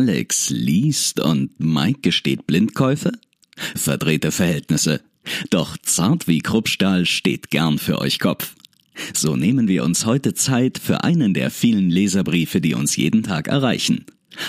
[0.00, 3.12] Alex liest und Mike gesteht Blindkäufe?
[3.76, 5.02] Verdrehte Verhältnisse.
[5.50, 8.54] Doch zart wie Kruppstahl steht gern für euch Kopf.
[9.12, 13.48] So nehmen wir uns heute Zeit für einen der vielen Leserbriefe, die uns jeden Tag
[13.48, 14.06] erreichen.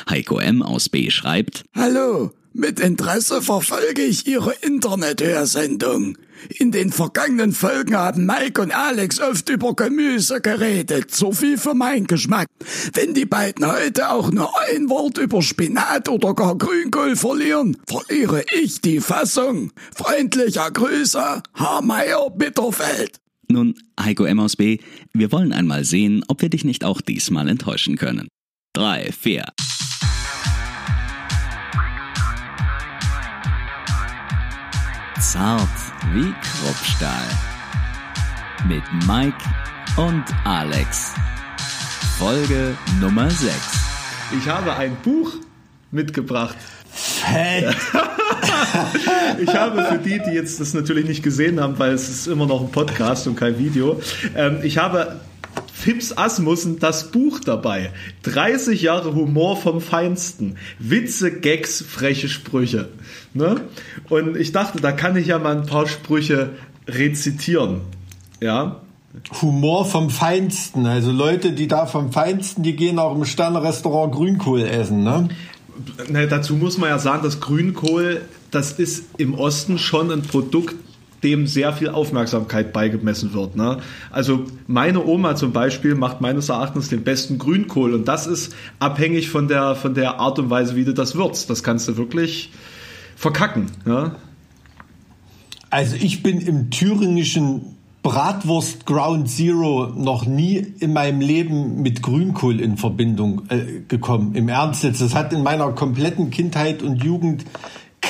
[0.10, 0.64] Heiko M.
[0.64, 1.10] aus B.
[1.10, 6.18] schreibt Hallo, mit Interesse verfolge ich Ihre Internethörsendung.
[6.58, 11.14] In den vergangenen Folgen haben Mike und Alex oft über Gemüse geredet.
[11.14, 12.48] So viel für meinen Geschmack.
[12.94, 18.44] Wenn die beiden heute auch nur ein Wort über Spinat oder gar Grünkohl verlieren, verliere
[18.60, 19.72] ich die Fassung.
[19.96, 23.18] Freundlicher Grüße, Herr Bitterfeld.
[23.48, 24.40] Nun, Heiko M.
[24.40, 24.80] aus B.,
[25.14, 28.28] wir wollen einmal sehen, ob wir dich nicht auch diesmal enttäuschen können.
[28.74, 29.46] Drei, vier.
[35.22, 35.70] Zart
[36.14, 37.28] wie Kruppstahl.
[38.68, 39.38] Mit Mike
[39.96, 41.14] und Alex.
[42.18, 43.56] Folge Nummer 6.
[44.36, 45.34] Ich habe ein Buch
[45.92, 46.58] mitgebracht.
[46.92, 47.66] Fett.
[49.40, 52.48] ich habe für die, die jetzt das natürlich nicht gesehen haben, weil es ist immer
[52.48, 54.02] noch ein Podcast und kein Video,
[54.36, 55.20] ähm, ich habe
[55.82, 57.92] Fips Asmussen das Buch dabei.
[58.22, 60.58] 30 Jahre Humor vom Feinsten.
[60.78, 62.90] Witze, Gags, freche Sprüche.
[63.34, 63.62] Ne?
[64.08, 66.52] Und ich dachte, da kann ich ja mal ein paar Sprüche
[66.88, 67.82] rezitieren.
[68.40, 68.82] Ja.
[69.42, 70.86] Humor vom Feinsten.
[70.86, 75.30] Also Leute, die da vom Feinsten, die gehen auch im Sterne-Restaurant Grünkohl essen, ne?
[76.10, 78.22] Na, dazu muss man ja sagen, dass Grünkohl,
[78.52, 80.76] das ist im Osten schon ein Produkt,
[81.24, 83.56] dem sehr viel Aufmerksamkeit beigemessen wird.
[83.56, 83.78] Ne?
[84.10, 89.30] Also meine Oma zum Beispiel macht meines Erachtens den besten Grünkohl und das ist abhängig
[89.30, 91.50] von der, von der Art und Weise, wie du das würzt.
[91.50, 92.52] Das kannst du wirklich
[93.16, 93.68] verkacken.
[93.86, 94.16] Ne?
[95.70, 102.60] Also ich bin im thüringischen Bratwurst Ground Zero noch nie in meinem Leben mit Grünkohl
[102.60, 104.34] in Verbindung äh, gekommen.
[104.34, 107.46] Im Ernst jetzt, das hat in meiner kompletten Kindheit und Jugend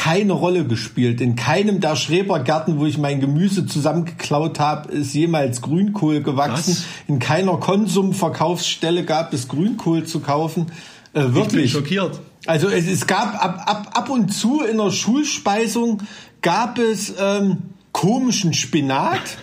[0.04, 1.22] keine Rolle gespielt.
[1.22, 6.74] In keinem der Schrebergärten, wo ich mein Gemüse zusammengeklaut habe, ist jemals Grünkohl gewachsen.
[6.74, 6.86] Was?
[7.08, 10.72] In keiner Konsumverkaufsstelle gab es Grünkohl zu kaufen.
[11.14, 11.66] Äh, wirklich.
[11.66, 12.20] Ich bin schockiert.
[12.48, 16.02] Also es, es gab ab, ab, ab und zu in der Schulspeisung
[16.42, 17.58] gab es ähm,
[17.92, 19.38] komischen Spinat.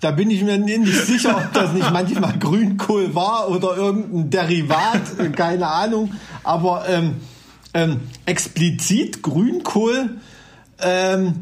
[0.00, 5.36] Da bin ich mir nicht sicher, ob das nicht manchmal Grünkohl war oder irgendein Derivat,
[5.36, 6.12] keine Ahnung.
[6.44, 7.16] Aber ähm,
[7.74, 10.10] ähm, explizit Grünkohl,
[10.80, 11.34] ähm,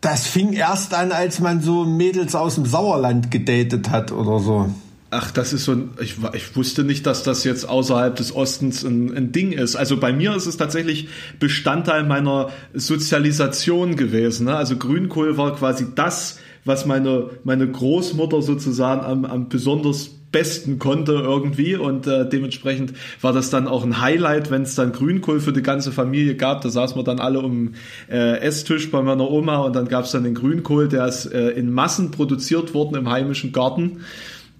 [0.00, 4.68] das fing erst an, als man so Mädels aus dem Sauerland gedatet hat oder so.
[5.14, 8.82] Ach, das ist so ein, ich, ich wusste nicht, dass das jetzt außerhalb des Ostens
[8.82, 9.76] ein, ein Ding ist.
[9.76, 14.46] Also bei mir ist es tatsächlich Bestandteil meiner Sozialisation gewesen.
[14.46, 14.56] Ne?
[14.56, 21.12] Also Grünkohl war quasi das, was meine, meine Großmutter sozusagen am, am besonders besten konnte
[21.12, 21.76] irgendwie.
[21.76, 25.62] Und äh, dementsprechend war das dann auch ein Highlight, wenn es dann Grünkohl für die
[25.62, 26.62] ganze Familie gab.
[26.62, 27.74] Da saßen wir dann alle um
[28.10, 31.50] äh, Esstisch bei meiner Oma und dann gab es dann den Grünkohl, der ist äh,
[31.50, 34.00] in Massen produziert worden im heimischen Garten.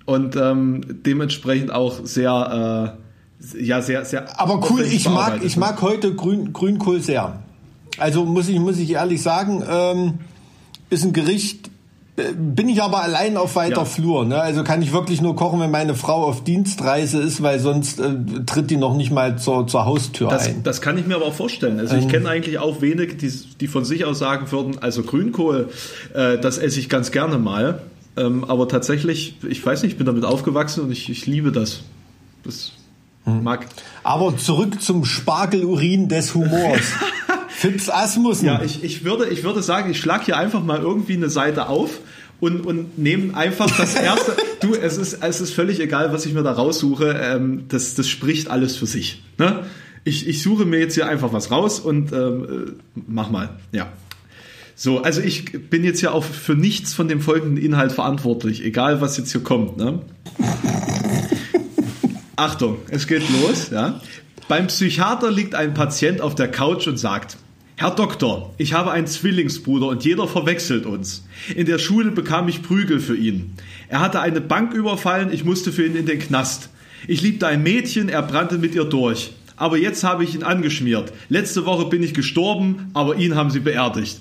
[0.04, 5.80] Und ähm, dementsprechend auch sehr äh, ja sehr sehr aber cool ich mag ich mag
[5.82, 7.42] heute Grün, Grünkohl sehr.
[7.98, 10.14] Also muss ich muss ich ehrlich sagen ähm,
[10.90, 11.71] ist ein Gericht
[12.14, 13.84] bin ich aber allein auf weiter ja.
[13.86, 14.26] Flur.
[14.26, 14.38] Ne?
[14.38, 18.14] Also kann ich wirklich nur kochen, wenn meine Frau auf Dienstreise ist, weil sonst äh,
[18.44, 20.62] tritt die noch nicht mal zur, zur Haustür das, ein.
[20.62, 21.80] Das kann ich mir aber auch vorstellen.
[21.80, 22.10] Also ich ähm.
[22.10, 25.70] kenne eigentlich auch wenige, die, die von sich aus sagen würden, also Grünkohl,
[26.12, 27.80] äh, das esse ich ganz gerne mal.
[28.18, 31.80] Ähm, aber tatsächlich, ich weiß nicht, ich bin damit aufgewachsen und ich, ich liebe das.
[32.44, 32.72] Das
[33.24, 33.42] hm.
[33.42, 33.66] mag.
[34.02, 36.92] Aber zurück zum Spargelurin des Humors.
[37.62, 38.46] Fips Asmussen.
[38.46, 41.68] Ja, ich, ich, würde, ich würde sagen, ich schlage hier einfach mal irgendwie eine Seite
[41.68, 42.00] auf
[42.40, 44.34] und, und nehme einfach das erste.
[44.60, 47.16] du, es ist, es ist völlig egal, was ich mir da raussuche.
[47.22, 49.22] Ähm, das, das spricht alles für sich.
[49.38, 49.60] Ne?
[50.02, 53.50] Ich, ich suche mir jetzt hier einfach was raus und ähm, äh, mach mal.
[53.70, 53.92] Ja.
[54.74, 59.00] So, also ich bin jetzt ja auch für nichts von dem folgenden Inhalt verantwortlich, egal
[59.00, 59.76] was jetzt hier kommt.
[59.76, 60.00] Ne?
[62.34, 63.70] Achtung, es geht los.
[63.70, 64.00] Ja.
[64.48, 67.36] Beim Psychiater liegt ein Patient auf der Couch und sagt,
[67.76, 71.24] Herr Doktor, ich habe einen Zwillingsbruder und jeder verwechselt uns.
[71.56, 73.54] In der Schule bekam ich Prügel für ihn.
[73.88, 76.68] Er hatte eine Bank überfallen, ich musste für ihn in den Knast.
[77.08, 79.32] Ich liebte ein Mädchen, er brannte mit ihr durch.
[79.56, 81.12] Aber jetzt habe ich ihn angeschmiert.
[81.28, 84.20] Letzte Woche bin ich gestorben, aber ihn haben sie beerdigt.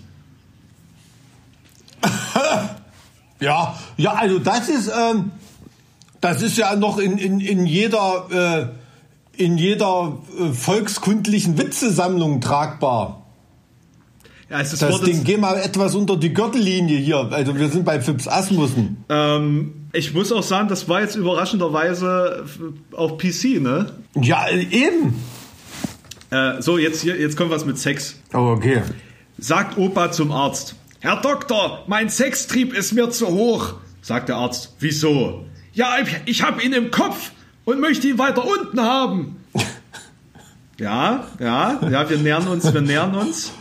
[3.39, 5.31] ja, ja, also das ist, ähm,
[6.19, 8.71] das ist ja noch in, in, in jeder,
[9.38, 13.20] äh, in jeder äh, volkskundlichen Witzesammlung tragbar.
[14.59, 17.30] Ist das Ding, geh mal etwas unter die Gürtellinie hier.
[17.31, 19.03] Also wir sind bei Fips Asmussen.
[19.07, 22.45] Ähm, ich muss auch sagen, das war jetzt überraschenderweise
[22.92, 23.94] auf PC, ne?
[24.15, 25.15] Ja, eben.
[26.31, 28.19] Äh, so, jetzt, hier, jetzt kommt was mit Sex.
[28.33, 28.81] Oh, okay.
[29.38, 30.75] Sagt Opa zum Arzt.
[31.00, 33.75] Herr Doktor, mein Sextrieb ist mir zu hoch.
[34.01, 34.75] Sagt der Arzt.
[34.80, 35.45] Wieso?
[35.74, 37.31] Ja, ich, ich habe ihn im Kopf
[37.63, 39.38] und möchte ihn weiter unten haben.
[40.80, 43.51] Ja, ja, ja, wir nähern uns, wir nähern uns.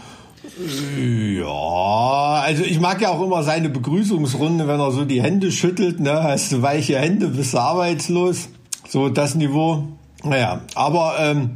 [0.59, 6.01] Ja, also ich mag ja auch immer seine Begrüßungsrunde, wenn er so die Hände schüttelt,
[6.01, 6.23] ne?
[6.23, 8.49] Hast du weiche Hände, bist du arbeitslos.
[8.89, 9.85] So das Niveau.
[10.25, 11.51] Naja, aber ähm,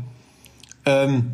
[0.87, 1.33] ähm,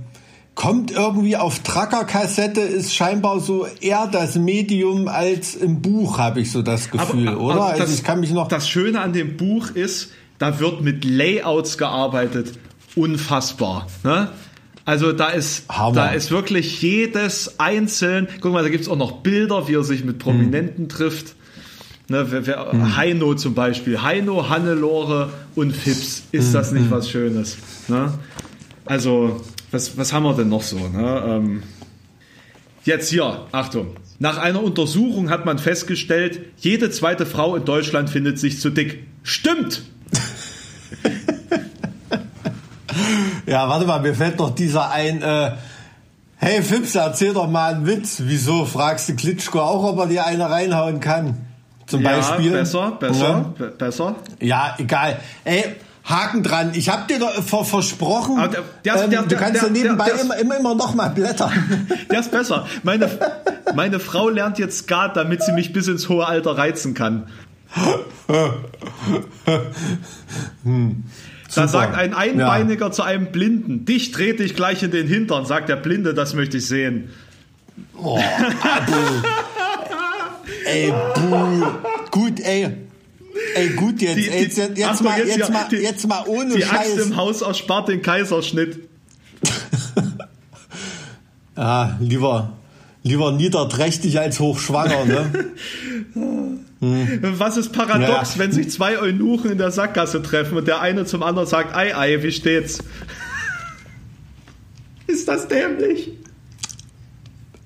[0.55, 6.51] kommt irgendwie auf Tracker-Kassette, ist scheinbar so eher das Medium als im Buch, habe ich
[6.51, 7.55] so das Gefühl, Aber- oder?
[7.55, 8.49] aber also das- ich kann mich noch.
[8.49, 12.59] Das Schöne an dem Buch ist, da wird mit Layouts gearbeitet.
[12.97, 13.87] Unfassbar.
[14.03, 14.31] Ne?
[14.91, 15.95] Also da ist, Hammer.
[15.95, 18.27] da ist wirklich jedes einzeln.
[18.41, 21.37] Guck mal, da gibt's auch noch Bilder, wie er sich mit Prominenten trifft.
[22.09, 24.03] Ne, wer, wer, Heino zum Beispiel.
[24.03, 26.25] Heino, Hannelore und Fips.
[26.33, 27.59] Ist das nicht was Schönes?
[27.87, 28.13] Ne?
[28.85, 29.41] Also,
[29.71, 30.77] was, was haben wir denn noch so?
[30.89, 31.23] Ne?
[31.25, 31.63] Ähm,
[32.83, 33.95] jetzt hier, Achtung.
[34.19, 39.05] Nach einer Untersuchung hat man festgestellt, jede zweite Frau in Deutschland findet sich zu dick.
[39.23, 39.85] Stimmt!
[43.51, 45.23] Ja, warte mal, mir fällt noch dieser ein.
[45.23, 45.51] Äh,
[46.37, 48.19] hey Fips, erzähl doch mal einen Witz.
[48.25, 51.37] Wieso fragst du Klitschko auch, ob er dir eine reinhauen kann?
[51.87, 52.53] Zum Beispiel.
[52.53, 53.41] Ja, besser, besser, Ja.
[53.59, 54.15] be- besser.
[54.41, 55.19] Ja, egal.
[55.43, 55.65] Ey,
[56.05, 56.71] Haken dran.
[56.75, 60.11] Ich hab dir doch ver versprochen, Aber der- der- ähm, der- du kannst ja nebenbei
[60.23, 61.53] immer, immer, immer noch mal blättern.
[62.11, 62.67] Der ist besser.
[62.85, 63.11] Meine,
[63.75, 67.27] meine Frau lernt jetzt Skat, damit sie mich bis ins hohe Alter reizen kann.
[68.29, 68.55] Da
[71.51, 71.69] Super.
[71.69, 75.77] sagt ein Einbeiniger zu einem Blinden, dich trete ich gleich in den Hintern, sagt der
[75.77, 77.11] Blinde, das möchte ich sehen.
[77.97, 78.21] Oh,
[80.65, 81.67] ey, buh.
[82.11, 82.69] Gut, ey.
[83.55, 84.17] Ey, gut jetzt.
[84.17, 86.55] Die- ey, jetzt, die- jetzt, Achtung, mal, jetzt jetzt, hier, mal, die- jetzt mal ohne
[86.57, 87.07] Die Axt Scheiß.
[87.07, 88.79] im Haus erspart den Kaiserschnitt.
[91.57, 92.53] Ah, lieber,
[93.03, 95.51] lieber niederträchtig als hochschwanger, ne?
[96.81, 98.39] Was ist paradox, Ja.
[98.41, 101.95] wenn sich zwei Eunuchen in der Sackgasse treffen und der eine zum anderen sagt, ei,
[101.97, 102.79] ei, wie steht's?
[105.07, 106.11] Ist das dämlich?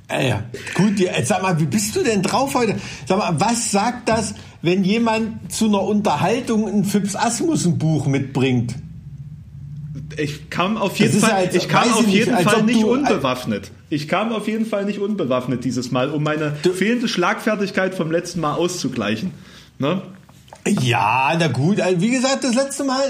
[0.09, 0.35] Ey,
[0.75, 0.95] gut,
[1.25, 2.77] sag mal, wie bist du denn drauf heute?
[3.07, 8.75] Sag mal, was sagt das, wenn jemand zu einer Unterhaltung ein Fips Asmussen Buch mitbringt?
[10.19, 12.91] Ich kam auf jeden Fall, als- ich kam auf nicht, jeden als Fall nicht du-
[12.93, 13.71] unbewaffnet.
[13.91, 18.41] Ich kam auf jeden Fall nicht unbewaffnet dieses Mal, um meine fehlende Schlagfertigkeit vom letzten
[18.41, 19.33] Mal auszugleichen.
[19.79, 20.03] Ne?
[20.81, 23.03] Ja, na gut, also wie gesagt, das letzte Mal,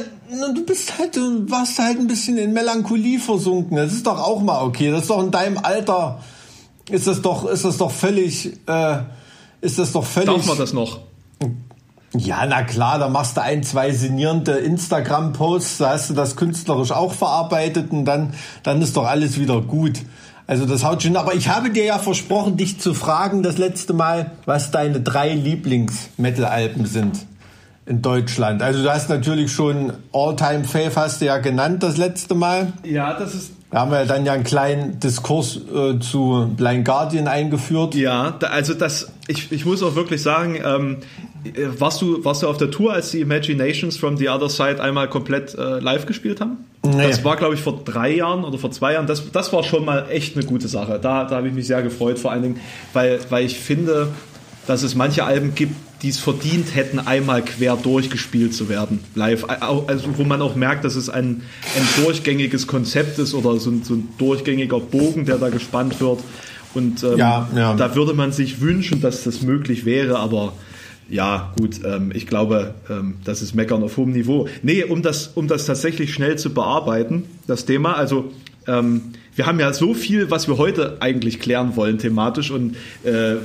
[0.55, 3.77] du bist halt, du warst halt ein bisschen in Melancholie versunken.
[3.77, 4.91] Das ist doch auch mal okay.
[4.91, 6.21] Das ist doch in deinem Alter,
[6.91, 8.97] ist das doch, ist das doch völlig, äh,
[9.61, 10.31] ist das doch völlig.
[10.35, 11.01] Darf man das noch?
[12.17, 16.93] Ja, na klar, da machst du ein, zwei sinnierende Instagram-Posts, da hast du das künstlerisch
[16.93, 20.01] auch verarbeitet und dann, dann ist doch alles wieder gut.
[20.47, 21.17] Also das haut schon.
[21.17, 25.35] Aber ich habe dir ja versprochen, dich zu fragen das letzte Mal, was deine drei
[25.35, 27.27] Lieblings-Metal-Alben sind
[27.87, 28.63] in Deutschland.
[28.63, 32.73] Also du hast natürlich schon All-Time Fave hast du ja genannt das letzte Mal.
[32.85, 33.53] Ja, das ist.
[33.75, 37.97] Da haben wir dann ja einen kleinen Diskurs äh, zu Blind Guardian eingeführt.
[37.97, 40.99] Ja, also das, ich, ich muss auch wirklich sagen, ähm,
[41.43, 44.81] äh, warst du, warst du auf der Tour, als die Imaginations from the Other Side
[44.81, 46.59] einmal komplett äh, live gespielt haben?
[46.85, 47.09] Nee.
[47.09, 49.09] Das war, glaube ich, vor drei Jahren oder vor zwei Jahren.
[49.09, 51.01] Das, das war schon mal echt eine gute Sache.
[51.03, 52.61] Da, da habe ich mich sehr gefreut, vor allen Dingen,
[52.93, 54.11] weil, weil ich finde,
[54.69, 59.47] dass es manche Alben gibt, die es verdient hätten, einmal quer durchgespielt zu werden, live.
[59.49, 61.41] Also, wo man auch merkt, dass es ein,
[61.77, 66.21] ein durchgängiges Konzept ist oder so ein, so ein durchgängiger Bogen, der da gespannt wird.
[66.75, 67.75] Und ähm, Ja, ja.
[67.75, 70.53] da würde man sich wünschen, dass das möglich wäre, aber
[71.09, 74.47] ja, gut, ähm, ich glaube, ähm, das ist Meckern auf hohem Niveau.
[74.63, 78.31] Nee, um das, um das tatsächlich schnell zu bearbeiten, das Thema, also
[78.67, 83.37] ähm, wir haben ja so viel, was wir heute eigentlich klären wollen thematisch und äh,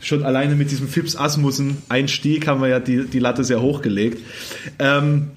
[0.00, 4.18] schon alleine mit diesem Fips Asmussen Einstieg haben wir ja die, die Latte sehr hochgelegt.
[4.78, 5.30] Ähm,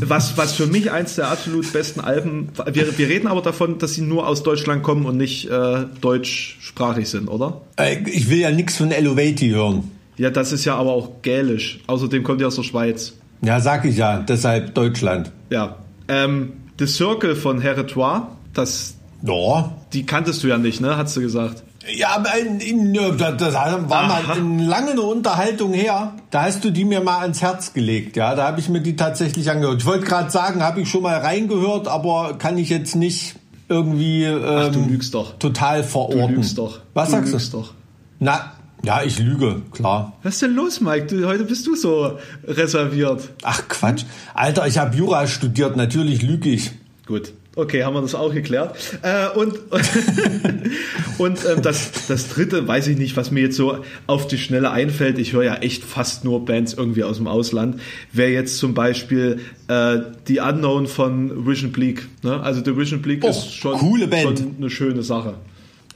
[0.00, 3.94] was, was für mich eins der absolut besten Alben, wir, wir reden aber davon, dass
[3.94, 7.60] sie nur aus Deutschland kommen und nicht äh, deutschsprachig sind, oder?
[7.76, 9.90] Äh, Ich will ja nichts von Elevati hören.
[10.16, 11.80] Ja, das ist ja aber auch gälisch.
[11.86, 13.14] Außerdem kommt ja aus der Schweiz.
[13.44, 15.30] Ja, sag ich ja, deshalb Deutschland.
[15.50, 15.76] Ja.
[16.08, 18.22] Ähm, The Circle von Heretois,
[18.54, 19.72] das, Ja.
[19.92, 20.96] die kanntest du ja nicht, ne?
[20.96, 21.62] Hast du gesagt.
[21.96, 26.14] Ja, aber in, in, das, war mal in lange eine Unterhaltung her.
[26.30, 28.16] Da hast du die mir mal ans Herz gelegt.
[28.16, 29.80] Ja, da habe ich mir die tatsächlich angehört.
[29.80, 33.34] Ich wollte gerade sagen, habe ich schon mal reingehört, aber kann ich jetzt nicht
[33.68, 35.38] irgendwie ähm, Ach, du lügst doch.
[35.38, 36.36] total Du verorten.
[36.36, 36.80] lügst doch.
[36.94, 37.58] Was du sagst lügst du?
[37.58, 37.74] doch.
[38.20, 38.52] Na,
[38.84, 40.12] ja, ich lüge, klar.
[40.22, 41.06] Was ist denn los, Mike?
[41.06, 43.30] Du, heute bist du so reserviert.
[43.42, 44.04] Ach Quatsch.
[44.34, 46.70] Alter, ich habe Jura studiert, natürlich lüge ich.
[47.06, 47.32] Gut.
[47.54, 48.76] Okay, haben wir das auch geklärt.
[49.02, 49.58] Äh, und
[51.18, 54.70] und äh, das, das dritte, weiß ich nicht, was mir jetzt so auf die Schnelle
[54.70, 55.18] einfällt.
[55.18, 57.80] Ich höre ja echt fast nur Bands irgendwie aus dem Ausland.
[58.12, 62.08] Wäre jetzt zum Beispiel äh, die Unknown von Vision Bleak.
[62.22, 62.40] Ne?
[62.40, 64.38] Also The Vision Bleak Oh, ist schon, coole Band.
[64.38, 65.34] schon eine schöne Sache.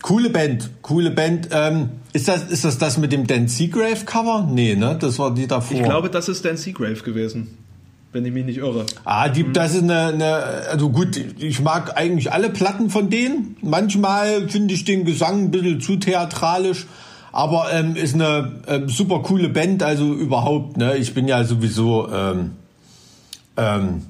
[0.02, 1.48] Coole Band, coole Band.
[1.52, 4.46] Ähm, ist, das, ist das das mit dem Dan Seagrave Cover?
[4.52, 4.96] Nee, ne?
[5.00, 5.76] Das war die davor.
[5.76, 7.56] Ich glaube, das ist Dan Seagrave gewesen,
[8.12, 8.86] wenn ich mich nicht irre.
[9.04, 10.34] Ah, die, das ist eine, eine,
[10.70, 13.56] also gut, ich mag eigentlich alle Platten von denen.
[13.62, 16.86] Manchmal finde ich den Gesang ein bisschen zu theatralisch,
[17.32, 20.96] aber ähm, ist eine ähm, super coole Band, also überhaupt, ne?
[20.96, 22.52] Ich bin ja sowieso ähm,
[23.56, 24.02] ähm,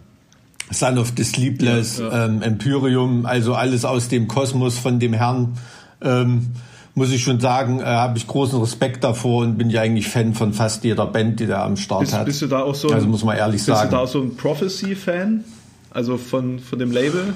[0.70, 2.24] Son of the Sleepless, Ja, ja.
[2.26, 5.56] Ähm, Empyreum, also alles aus dem Kosmos von dem Herrn.
[6.02, 6.48] Ähm,
[6.96, 10.34] muss ich schon sagen, äh, habe ich großen Respekt davor und bin ja eigentlich Fan
[10.34, 12.24] von fast jeder Band, die der am Start Bist, hat.
[12.24, 12.88] bist du da auch so?
[12.88, 13.90] ein- Also muss man ehrlich bist sagen.
[13.90, 15.44] du da auch so ein Prophecy-Fan?
[15.90, 17.34] Also von, von dem Label?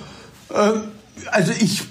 [1.30, 1.82] Also ich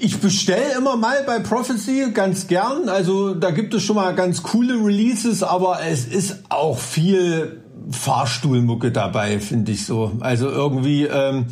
[0.00, 2.90] ich bestelle immer mal bei Prophecy ganz gern.
[2.90, 8.92] Also da gibt es schon mal ganz coole Releases, aber es ist auch viel Fahrstuhlmucke
[8.92, 10.12] dabei, finde ich so.
[10.20, 11.46] Also irgendwie ähm,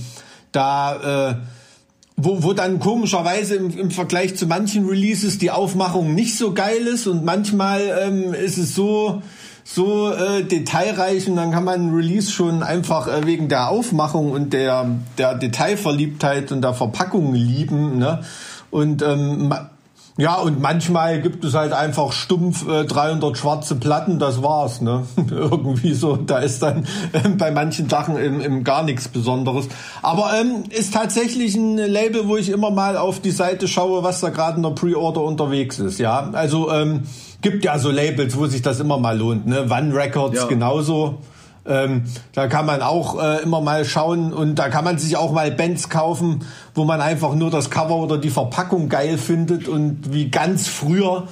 [0.52, 1.34] da, äh,
[2.24, 6.86] wo, wo dann komischerweise im, im Vergleich zu manchen Releases die Aufmachung nicht so geil
[6.86, 9.22] ist und manchmal ähm, ist es so
[9.64, 14.52] so äh, detailreich und dann kann man Release schon einfach äh, wegen der Aufmachung und
[14.52, 18.22] der der Detailverliebtheit und der Verpackung lieben ne?
[18.70, 19.54] Und ähm,
[20.18, 25.06] ja und manchmal gibt es halt einfach stumpf äh, 300 schwarze Platten das war's ne
[25.30, 29.68] irgendwie so da ist dann äh, bei manchen Sachen im, im gar nichts Besonderes
[30.02, 34.20] aber ähm, ist tatsächlich ein Label wo ich immer mal auf die Seite schaue was
[34.20, 37.04] da gerade in der Pre-Order unterwegs ist ja also ähm,
[37.42, 39.46] gibt ja so Labels, wo sich das immer mal lohnt.
[39.46, 39.66] Ne?
[39.68, 40.46] One Records Ja.
[40.46, 41.18] genauso.
[41.64, 45.32] Ähm, da kann man auch äh, immer mal schauen und da kann man sich auch
[45.32, 50.12] mal Bands kaufen, wo man einfach nur das Cover oder die Verpackung geil findet und
[50.12, 51.28] wie ganz früher,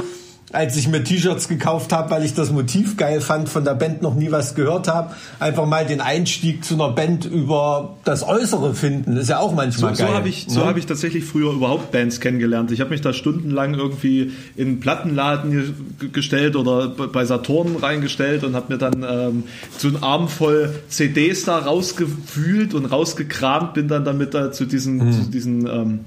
[0.52, 4.02] als ich mir T-Shirts gekauft habe, weil ich das Motiv geil fand, von der Band
[4.02, 8.74] noch nie was gehört habe, einfach mal den Einstieg zu einer Band über das Äußere
[8.74, 10.12] finden, ist ja auch So, manchmal so geil.
[10.14, 10.66] habe ich, so ne?
[10.66, 12.72] hab ich tatsächlich früher überhaupt Bands kennengelernt.
[12.72, 18.42] Ich habe mich da stundenlang irgendwie in einen Plattenladen ge- gestellt oder bei Saturn reingestellt
[18.42, 19.44] und habe mir dann ähm,
[19.78, 25.00] so einen Arm voll CDs da rausgewühlt und rausgekramt, bin dann damit da zu diesen,
[25.00, 25.12] Hm.
[25.12, 26.00] zu diesen ähm,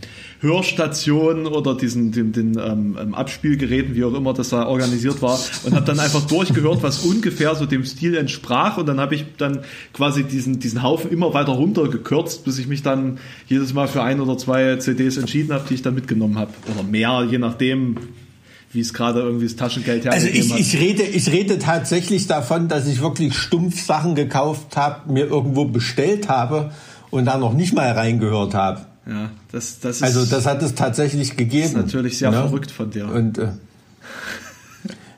[0.44, 5.40] Hörstationen oder diesen den, den ähm, ähm, Abspielgeräten, wie auch immer das da organisiert war,
[5.64, 8.78] und habe dann einfach durchgehört, was ungefähr so dem Stil entsprach.
[8.78, 9.62] Und dann habe ich dann
[9.94, 14.20] quasi diesen, diesen Haufen immer weiter runtergekürzt, bis ich mich dann jedes Mal für ein
[14.20, 16.52] oder zwei CDs entschieden habe, die ich dann mitgenommen habe.
[16.74, 17.96] Oder mehr, je nachdem,
[18.74, 20.60] wie es gerade irgendwie das Taschengeld Also hergegeben ich, hat.
[20.60, 25.64] ich rede, ich rede tatsächlich davon, dass ich wirklich stumpf Sachen gekauft habe, mir irgendwo
[25.64, 26.72] bestellt habe
[27.12, 28.93] und da noch nicht mal reingehört habe.
[29.08, 31.66] Ja, das, das ist, Also das hat es tatsächlich gegeben.
[31.66, 32.38] ist natürlich sehr ne?
[32.38, 33.08] verrückt von dir.
[33.10, 33.50] Und äh,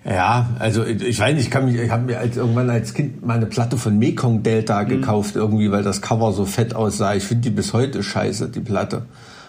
[0.08, 3.26] ja, also ich weiß nicht, ich kann mich, ich habe mir als, irgendwann als Kind
[3.26, 4.88] mal eine Platte von Mekong Delta Mhm.
[4.88, 7.16] gekauft irgendwie, weil das Cover so fett aussah.
[7.16, 9.06] Ich finde die bis heute scheiße, die Platte.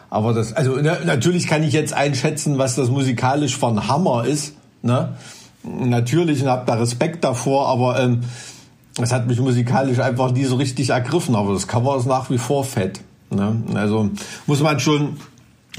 [0.09, 4.55] Aber das, also na, natürlich kann ich jetzt einschätzen, was das musikalisch von Hammer ist.
[4.83, 5.14] Ne?
[5.62, 8.21] Natürlich und habe da Respekt davor, aber ähm,
[9.02, 11.35] es hat mich musikalisch einfach nie so richtig ergriffen.
[11.35, 13.00] Aber das Cover ist nach wie vor fett.
[13.30, 13.62] Ne?
[13.75, 14.11] Also
[14.47, 15.16] muss man schon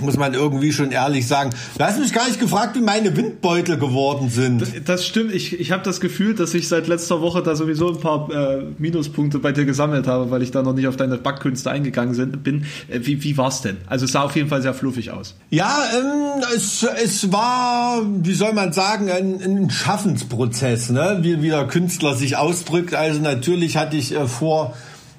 [0.01, 1.51] muss man irgendwie schon ehrlich sagen.
[1.77, 4.63] Du hast mich gar nicht gefragt, wie meine Windbeutel geworden sind.
[4.87, 5.33] Das stimmt.
[5.33, 8.63] Ich, ich habe das Gefühl, dass ich seit letzter Woche da sowieso ein paar äh,
[8.77, 12.43] Minuspunkte bei dir gesammelt habe, weil ich da noch nicht auf deine Backkünste eingegangen sind,
[12.43, 12.65] bin.
[12.89, 13.77] Äh, wie, wie war's denn?
[13.87, 15.35] Also es sah auf jeden Fall sehr fluffig aus.
[15.49, 21.19] Ja, ähm, es, es war, wie soll man sagen, ein, ein Schaffensprozess, ne?
[21.21, 22.93] wie, wie der Künstler sich ausdrückt.
[22.93, 24.75] Also natürlich hatte ich äh, vor,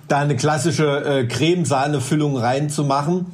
[0.08, 3.26] da eine klassische äh, Cremesahnefüllung reinzumachen.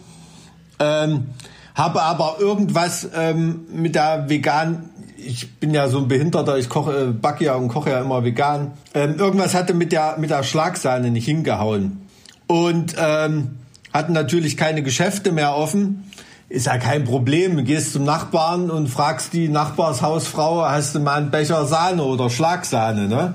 [0.79, 1.29] Ähm,
[1.75, 4.91] habe aber irgendwas ähm, mit der vegan
[5.27, 8.25] ich bin ja so ein Behinderter, ich koche, äh, backe ja und koche ja immer
[8.25, 8.73] vegan.
[8.93, 12.07] Ähm, irgendwas hatte mit der mit der Schlagsahne nicht hingehauen
[12.47, 13.59] und ähm,
[13.93, 16.11] hatten natürlich keine Geschäfte mehr offen.
[16.49, 17.57] Ist ja kein Problem.
[17.57, 22.29] Du gehst zum Nachbarn und fragst die Nachbarshausfrau, hast du mal einen Becher Sahne oder
[22.29, 23.35] Schlagsahne, ne?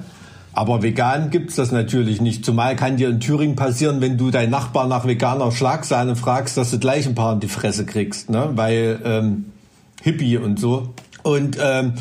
[0.54, 2.44] Aber vegan gibt's das natürlich nicht.
[2.44, 6.72] Zumal kann dir in Thüringen passieren, wenn du deinen Nachbarn nach veganer Schlagsahne fragst, dass
[6.72, 8.50] du gleich ein paar in die Fresse kriegst, ne?
[8.56, 9.46] Weil ähm,
[10.02, 10.94] Hippie und so.
[11.24, 11.94] Und ähm,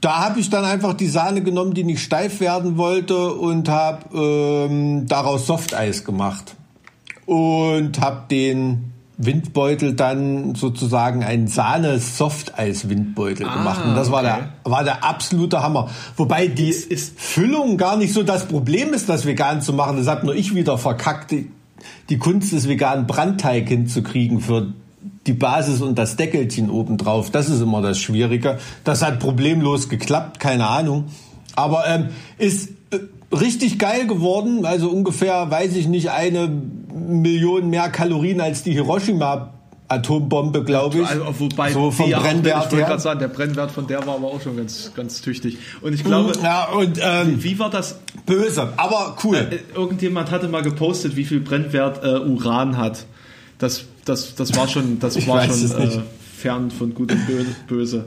[0.00, 4.16] da habe ich dann einfach die Sahne genommen, die nicht steif werden wollte und habe
[4.16, 6.54] ähm, daraus Softeis gemacht
[7.26, 8.91] und habe den
[9.24, 13.84] Windbeutel dann sozusagen ein Sahne-Softeis-Windbeutel Ah, gemacht.
[13.84, 14.44] Und das war, okay.
[14.64, 15.88] der, war der absolute Hammer.
[16.16, 19.96] Wobei die Ist- ist- Füllung gar nicht so das Problem ist, das vegan zu machen.
[19.96, 21.34] Das hat nur ich wieder verkackt.
[22.10, 24.72] die Kunst des veganen Brandteig hinzukriegen für
[25.26, 27.30] die Basis und das Deckelchen obendrauf.
[27.30, 28.58] Das ist immer das Schwierige.
[28.84, 31.06] Das hat problemlos geklappt, keine Ahnung.
[31.56, 32.70] Aber ähm, ist
[33.32, 34.64] richtig geil geworden.
[34.64, 36.48] Also ungefähr, weiß ich nicht, eine
[36.94, 39.52] Million mehr Kalorien als die Hiroshima
[39.92, 41.06] Atombombe, glaube ich.
[41.06, 44.28] Also, wobei so vom Brennwert auch, ich wollte sagen, der Brennwert von der war aber
[44.28, 45.58] auch schon ganz, ganz tüchtig.
[45.80, 47.98] Und ich glaube, ja, und, ähm, wie war das?
[48.24, 49.36] Böse, aber cool.
[49.36, 53.04] Äh, irgendjemand hatte mal gepostet, wie viel Brennwert äh, Uran hat.
[53.58, 56.00] Das, das, das war schon, das ich war schon äh,
[56.42, 58.06] fern von gut und böse.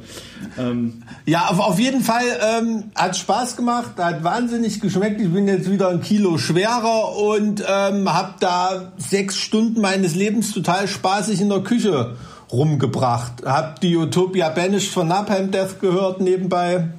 [0.60, 5.22] Ähm, ja, auf, auf jeden Fall ähm, hat Spaß gemacht, hat wahnsinnig geschmeckt.
[5.22, 10.54] Ich bin jetzt wieder ein Kilo schwerer und ähm, habe da sechs Stunden meines Lebens
[10.54, 12.16] total spaßig in der Küche
[12.52, 13.46] rumgebracht.
[13.46, 16.90] Hab die Utopia Banished von Napalm Death gehört nebenbei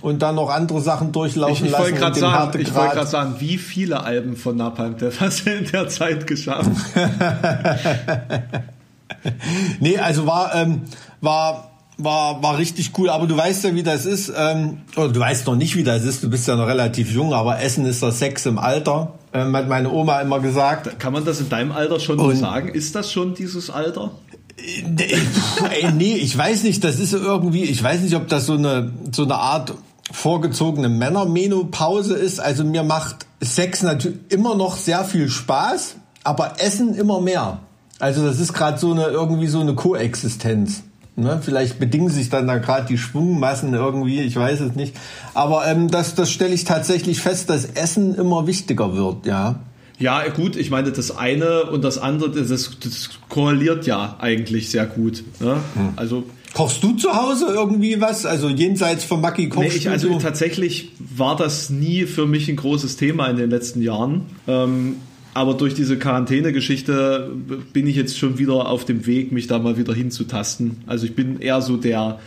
[0.00, 1.94] und dann noch andere Sachen durchlaufen ich, ich lassen.
[1.94, 5.66] Grad sagen, ich wollte gerade sagen, wie viele Alben von Napalm Death hast du in
[5.66, 6.70] der Zeit geschafft?
[9.80, 10.82] nee, also war, ähm,
[11.20, 13.10] war, war, war richtig cool.
[13.10, 14.32] Aber du weißt ja, wie das ist.
[14.36, 16.22] Ähm, oder du weißt noch nicht, wie das ist.
[16.22, 19.14] Du bist ja noch relativ jung, aber Essen ist der Sex im Alter.
[19.32, 20.98] Ähm, hat meine Oma immer gesagt.
[20.98, 22.68] Kann man das in deinem Alter schon Und, sagen?
[22.68, 24.12] Ist das schon dieses Alter?
[24.56, 28.92] Ey, nee, ich weiß nicht, das ist irgendwie, ich weiß nicht, ob das so eine,
[29.10, 29.74] so eine Art
[30.10, 32.40] vorgezogene Männermenopause ist.
[32.40, 37.60] Also mir macht Sex natürlich immer noch sehr viel Spaß, aber Essen immer mehr.
[38.02, 40.82] Also das ist gerade so eine irgendwie so eine Koexistenz.
[41.14, 41.40] Ne?
[41.40, 44.96] Vielleicht bedingen sich dann da gerade die Schwungmassen irgendwie, ich weiß es nicht.
[45.34, 49.60] Aber ähm, das, das stelle ich tatsächlich fest, dass Essen immer wichtiger wird, ja.
[50.00, 52.48] Ja, gut, ich meine, das eine und das andere, das,
[52.82, 55.22] das korreliert ja eigentlich sehr gut.
[55.38, 55.58] Ne?
[55.74, 55.90] Hm.
[55.94, 58.26] Also Kochst du zu Hause irgendwie was?
[58.26, 59.70] Also jenseits von Maki Kochstudio?
[59.70, 63.80] Nee, ich, also tatsächlich war das nie für mich ein großes Thema in den letzten
[63.80, 64.22] Jahren.
[64.48, 64.96] Ähm,
[65.34, 67.30] aber durch diese Quarantäne-Geschichte
[67.72, 70.78] bin ich jetzt schon wieder auf dem Weg, mich da mal wieder hinzutasten.
[70.86, 72.18] Also ich bin eher so der,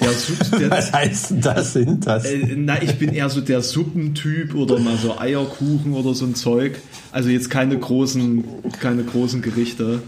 [0.00, 0.10] der,
[0.58, 2.50] der Was heißt das hintasten?
[2.50, 6.34] Äh, na, ich bin eher so der Suppentyp oder mal so Eierkuchen oder so ein
[6.34, 6.78] Zeug.
[7.12, 8.44] Also jetzt keine großen,
[8.80, 10.02] keine großen Gerichte.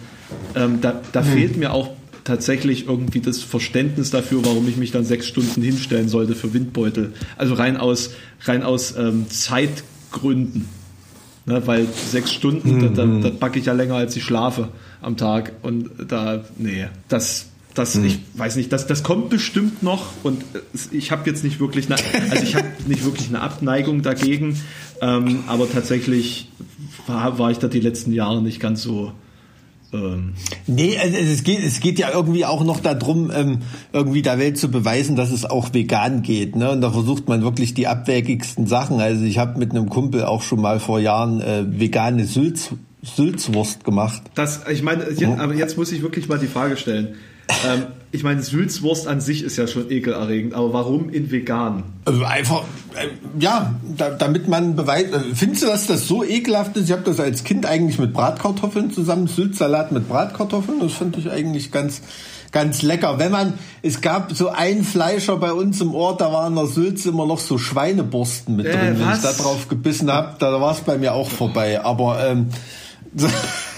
[0.57, 1.33] Ähm, da da hm.
[1.33, 1.91] fehlt mir auch
[2.25, 7.13] tatsächlich irgendwie das Verständnis dafür, warum ich mich dann sechs Stunden hinstellen sollte für Windbeutel.
[7.37, 8.11] Also rein aus,
[8.43, 10.80] rein aus ähm, Zeitgründen.
[11.47, 12.95] Ne, weil sechs Stunden, mhm.
[12.95, 13.39] da, da, mhm.
[13.39, 14.69] packe ich ja länger, als ich schlafe
[15.01, 15.53] am Tag.
[15.63, 18.05] Und da, nee, das, das, mhm.
[18.05, 20.45] ich weiß nicht, das, das kommt bestimmt noch und
[20.91, 21.97] ich habe jetzt nicht wirklich, eine,
[22.31, 24.61] also ich habe nicht wirklich eine Abneigung dagegen,
[25.01, 26.49] ähm, aber tatsächlich
[27.07, 29.13] war, war ich da die letzten Jahre nicht ganz so
[29.93, 30.35] ähm
[30.67, 33.59] nee, also es geht, es geht ja irgendwie auch noch darum, ähm,
[33.93, 36.57] irgendwie der Welt zu beweisen, dass es auch vegan geht.
[36.57, 36.71] Ne?
[36.71, 39.01] Und da versucht man wirklich die abwägigsten Sachen.
[39.01, 42.71] Also ich habe mit einem Kumpel auch schon mal vor Jahren äh, vegane Sülz,
[43.03, 44.23] Sülzwurst gemacht.
[44.35, 47.17] Das, ich meine, jetzt, aber jetzt muss ich wirklich mal die Frage stellen.
[47.67, 51.85] Ähm, ich meine, Sülzwurst an sich ist ja schon ekelerregend, aber warum in vegan?
[52.05, 52.65] Also einfach,
[52.97, 53.07] äh,
[53.39, 55.15] ja, da, damit man beweist.
[55.15, 56.87] Äh, findest du, dass das so ekelhaft ist?
[56.87, 60.81] Ich habe das als Kind eigentlich mit Bratkartoffeln zusammen, Sülzsalat mit Bratkartoffeln.
[60.81, 62.03] Das fand ich eigentlich ganz,
[62.51, 63.21] ganz lecker.
[63.21, 66.67] Wenn man, es gab so einen Fleischer bei uns im Ort, da waren in der
[66.67, 68.97] Sülz immer noch so Schweineborsten mit äh, drin.
[68.99, 71.85] Wenn ich da drauf gebissen habe, da war es bei mir auch vorbei.
[71.85, 72.49] Aber ähm,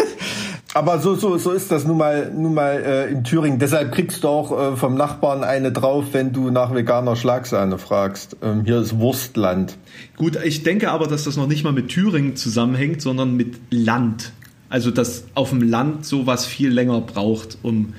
[0.75, 3.59] Aber so, so, so ist das nun mal, nun mal äh, in Thüringen.
[3.59, 8.39] Deshalb kriegst du auch äh, vom Nachbarn eine drauf, wenn du nach veganer Schlagsahne fragst.
[8.43, 9.77] Ähm, hier ist Wurstland.
[10.17, 14.33] Gut, ich denke aber, dass das noch nicht mal mit Thüringen zusammenhängt, sondern mit Land.
[14.71, 17.93] Also, dass auf dem Land sowas viel länger braucht, um,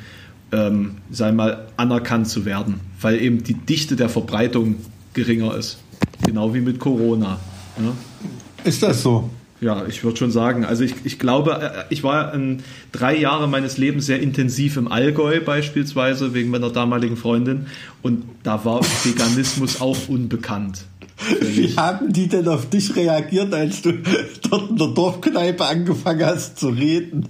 [0.51, 2.79] ähm, sei mal, anerkannt zu werden.
[2.99, 4.77] Weil eben die Dichte der Verbreitung
[5.13, 5.77] geringer ist.
[6.25, 7.39] Genau wie mit Corona.
[7.77, 7.93] Ja?
[8.63, 9.29] Ist das so?
[9.63, 10.65] Ja, ich würde schon sagen.
[10.65, 14.91] Also ich, ich glaube, äh, ich war in drei Jahre meines Lebens sehr intensiv im
[14.91, 17.67] Allgäu beispielsweise, wegen meiner damaligen Freundin.
[18.01, 20.83] Und da war Veganismus auch unbekannt.
[21.39, 23.93] Wie haben die denn auf dich reagiert, als du
[24.49, 27.25] dort in der Dorfkneipe angefangen hast zu reden?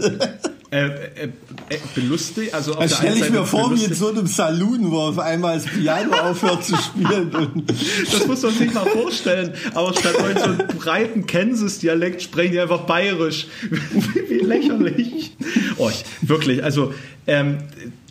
[0.73, 1.29] Äh, äh,
[1.69, 2.51] äh, belustigt.
[2.51, 5.67] Also das stelle ich mir vor, wie in so einem Saloon, wo auf einmal das
[5.67, 7.63] Piano aufhört zu spielen.
[8.11, 9.53] das muss man sich mal vorstellen.
[9.75, 13.45] Aber statt heute so einen breiten Kansas-Dialekt sprechen die einfach bayerisch.
[14.29, 15.37] wie lächerlich.
[15.77, 16.91] Oh, ich, wirklich, also
[17.27, 17.59] ähm,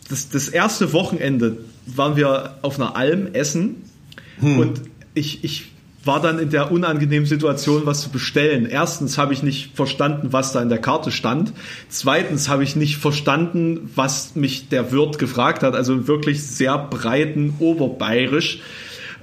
[0.07, 3.89] das, das erste Wochenende waren wir auf einer Alm essen
[4.39, 4.59] hm.
[4.59, 4.81] und
[5.15, 5.72] ich, ich
[6.05, 8.65] war dann in der unangenehmen Situation, was zu bestellen.
[8.65, 11.53] Erstens habe ich nicht verstanden, was da in der Karte stand.
[11.87, 15.75] Zweitens habe ich nicht verstanden, was mich der Wirt gefragt hat.
[15.75, 18.59] Also wirklich sehr breiten Oberbayerisch.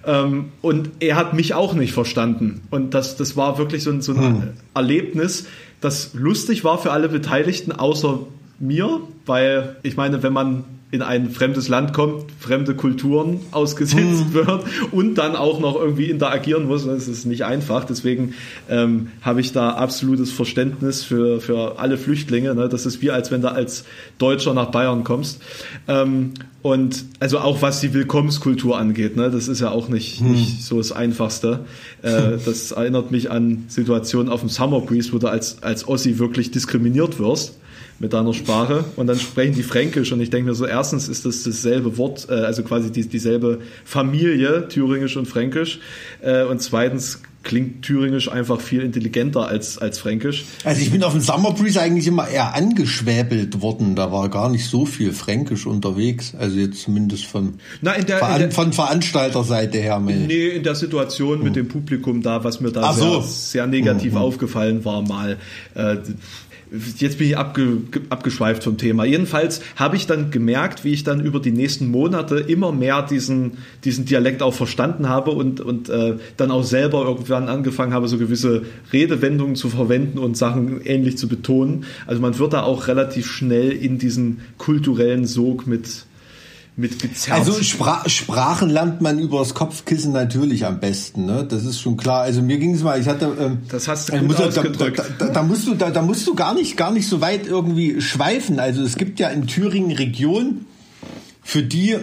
[0.07, 2.63] Ähm, und er hat mich auch nicht verstanden.
[2.71, 4.43] Und das, das war wirklich so ein, so ein hm.
[4.75, 5.47] Erlebnis.
[5.83, 8.21] das lustig war für alle Beteiligten, außer
[8.59, 14.35] mir, weil ich meine, wenn man in ein fremdes Land kommt, fremde Kulturen ausgesetzt hm.
[14.35, 16.85] wird und dann auch noch irgendwie interagieren muss.
[16.85, 17.85] Das ist nicht einfach.
[17.85, 18.35] Deswegen
[18.69, 22.57] ähm, habe ich da absolutes Verständnis für, für alle Flüchtlinge.
[22.57, 22.69] Ne?
[22.69, 23.85] Das ist wie, als wenn du als
[24.19, 25.41] Deutscher nach Bayern kommst.
[25.87, 29.31] Ähm, und also auch was die Willkommenskultur angeht, ne?
[29.31, 30.33] das ist ja auch nicht, hm.
[30.33, 31.61] nicht so das Einfachste.
[32.03, 36.19] Äh, das erinnert mich an Situationen auf dem Summer Breeze, wo du als, als Ossi
[36.19, 37.61] wirklich diskriminiert wirst
[37.99, 41.27] mit deiner Sprache und dann sprechen die Fränkisch und ich denke mir so, erstens ist
[41.27, 45.81] das dasselbe Wort, äh, also quasi die, dieselbe Familie, Thüringisch und Fränkisch
[46.23, 50.45] äh, und zweitens klingt Thüringisch einfach viel intelligenter als, als Fränkisch.
[50.65, 53.97] Also ich bin auf dem Summer Breeze eigentlich immer eher angeschwäbelt worden.
[53.97, 56.35] Da war gar nicht so viel Fränkisch unterwegs.
[56.39, 59.99] Also jetzt zumindest von, Na, der, Veran der, von Veranstalterseite her.
[60.01, 61.55] Nee, in der Situation mit hm.
[61.55, 63.21] dem Publikum da, was mir da sehr, so.
[63.23, 64.19] sehr, negativ mhm.
[64.19, 65.39] aufgefallen war mal.
[65.75, 65.97] Äh,
[66.99, 67.79] jetzt bin ich abge,
[68.11, 69.05] abgeschweift vom Thema.
[69.05, 73.59] Jedenfalls habe ich dann gemerkt, wie ich dann über die nächsten Monate immer mehr diesen,
[73.85, 78.19] diesen Dialekt auch verstanden habe und, und äh, dann auch selber irgendwann angefangen habe, so
[78.19, 81.85] gewisse Redewendungen zu verwenden und Sachen ähnlich zu betonen.
[82.07, 86.07] Also man wird da auch relativ schnell in diesen kulturellen Sog mit,
[86.77, 87.39] mit gezerrt.
[87.39, 91.45] Also Spra Sprachen lernt man übers Kopfkissen natürlich am besten, ne?
[91.49, 92.23] Das ist schon klar.
[92.23, 94.63] Also mir ging es mal, ich hatte ähm, Das hast du gut da, da,
[95.19, 98.01] da, da, musst du da, da musst du gar nicht gar nicht so weit irgendwie
[98.01, 98.61] schweifen.
[98.61, 100.67] Also es gibt ja in Thüringen Regionen,
[101.43, 101.97] für die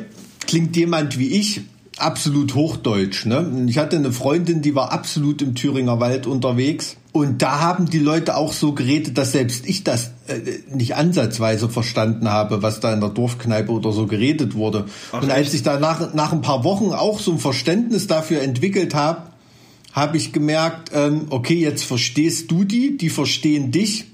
[0.45, 1.61] klingt jemand wie ich
[1.97, 3.25] absolut Hochdeutsch.
[3.25, 3.65] Ne?
[3.67, 6.97] Ich hatte eine Freundin, die war absolut im Thüringer Wald unterwegs.
[7.11, 10.39] Und da haben die Leute auch so geredet, dass selbst ich das äh,
[10.73, 14.85] nicht ansatzweise verstanden habe, was da in der Dorfkneipe oder so geredet wurde.
[15.11, 18.41] Ach, und als ich da nach, nach ein paar Wochen auch so ein Verständnis dafür
[18.41, 19.23] entwickelt habe,
[19.93, 24.05] habe ich gemerkt, ähm, okay, jetzt verstehst du die, die verstehen dich,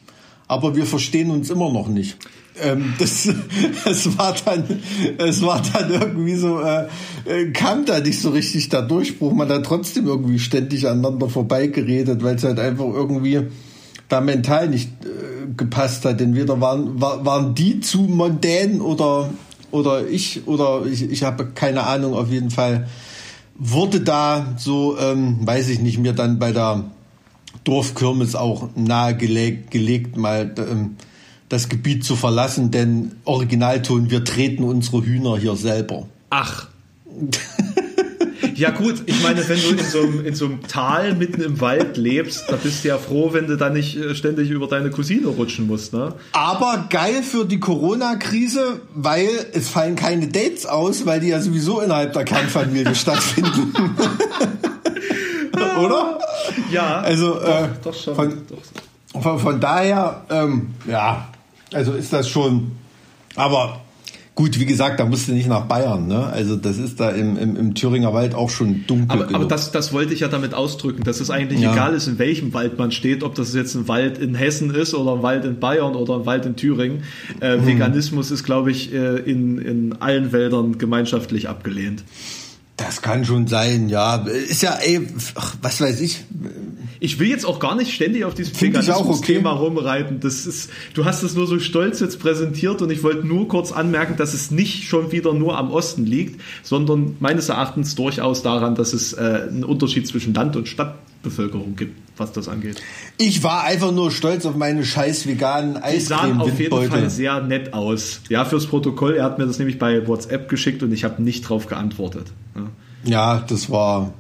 [0.48, 2.17] aber wir verstehen uns immer noch nicht
[2.61, 3.27] ähm, das,
[3.85, 4.63] es war dann,
[5.17, 6.87] es war dann irgendwie so, äh,
[7.25, 9.33] äh, kam da nicht so richtig der Durchbruch.
[9.33, 13.47] Man hat trotzdem irgendwie ständig aneinander vorbeigeredet, weil es halt einfach irgendwie
[14.09, 16.21] da mental nicht äh, gepasst hat.
[16.21, 19.29] Entweder waren, war, waren die zu mondän oder,
[19.71, 22.87] oder ich, oder ich, ich habe keine Ahnung, auf jeden Fall
[23.55, 26.85] wurde da so, ähm, weiß ich nicht, mir dann bei der
[27.63, 30.97] Dorfkirmes auch nahegelegt, gelegt, mal, ähm,
[31.53, 36.07] das Gebiet zu verlassen, denn Originalton, wir treten unsere Hühner hier selber.
[36.29, 36.67] Ach.
[38.55, 41.61] Ja gut, ich meine, wenn du in so, einem, in so einem Tal mitten im
[41.61, 44.89] Wald lebst, da bist du ja froh, wenn du da nicht äh, ständig über deine
[44.89, 46.13] Cousine rutschen musst, ne?
[46.33, 51.81] Aber geil für die Corona-Krise, weil es fallen keine Dates aus, weil die ja sowieso
[51.81, 53.73] innerhalb der Kernfamilie stattfinden.
[55.83, 56.19] Oder?
[56.71, 56.99] Ja.
[56.99, 58.15] Also doch, äh, doch schon.
[58.15, 59.21] Von, doch.
[59.21, 61.27] Von, von daher, ähm, ja,
[61.73, 62.71] also ist das schon,
[63.36, 63.81] aber
[64.36, 66.25] Gut, wie gesagt, da musst du nicht nach Bayern, ne?
[66.25, 69.12] Also das ist da im, im, im Thüringer Wald auch schon dunkel.
[69.12, 69.36] Aber, genug.
[69.36, 71.71] aber das, das wollte ich ja damit ausdrücken, dass es eigentlich ja.
[71.71, 74.95] egal ist, in welchem Wald man steht, ob das jetzt ein Wald in Hessen ist
[74.95, 77.03] oder ein Wald in Bayern oder ein Wald in Thüringen.
[77.41, 77.67] Äh, hm.
[77.67, 82.03] Veganismus ist, glaube ich, äh, in, in allen Wäldern gemeinschaftlich abgelehnt.
[82.75, 84.15] Das kann schon sein, ja.
[84.15, 86.25] Ist ja, ey, ach, was weiß ich.
[87.03, 89.61] Ich will jetzt auch gar nicht ständig auf diesem Veganismus-Thema okay.
[89.61, 90.21] rumreiten.
[90.21, 93.73] Das ist, du hast es nur so stolz jetzt präsentiert und ich wollte nur kurz
[93.73, 98.75] anmerken, dass es nicht schon wieder nur am Osten liegt, sondern meines Erachtens durchaus daran,
[98.75, 102.81] dass es äh, einen Unterschied zwischen Land- und Stadtbevölkerung gibt, was das angeht.
[103.17, 105.91] Ich war einfach nur stolz auf meine scheiß veganen Eiscreme.
[105.91, 108.21] Die sahen auf jeden Fall sehr nett aus.
[108.29, 109.15] Ja, fürs Protokoll.
[109.15, 112.27] Er hat mir das nämlich bei WhatsApp geschickt und ich habe nicht drauf geantwortet.
[112.55, 112.69] Ja.
[113.05, 114.13] Ja, das war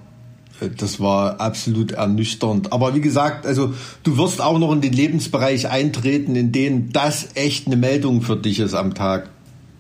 [0.69, 2.71] das war absolut ernüchternd.
[2.71, 3.73] Aber wie gesagt, also
[4.03, 8.35] du wirst auch noch in den Lebensbereich eintreten, in dem das echt eine Meldung für
[8.35, 9.29] dich ist am Tag.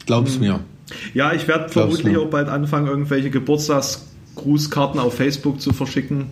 [0.05, 0.41] Glaub's mhm.
[0.41, 0.59] mir.
[1.13, 2.21] Ja, ich werde vermutlich mir.
[2.21, 6.31] auch bald anfangen, irgendwelche Geburtstagsgrußkarten auf Facebook zu verschicken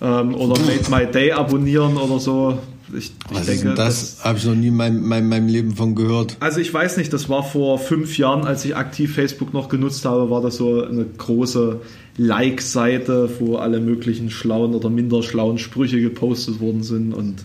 [0.00, 2.58] ähm, oder Made My Day abonnieren oder so.
[2.96, 4.16] Ich, ich denke, das?
[4.16, 6.36] das Habe ich noch nie in meinem, meinem, meinem Leben von gehört.
[6.40, 10.04] Also ich weiß nicht, das war vor fünf Jahren, als ich aktiv Facebook noch genutzt
[10.04, 11.80] habe, war das so eine große
[12.16, 17.44] Like-Seite, wo alle möglichen schlauen oder minder schlauen Sprüche gepostet worden sind und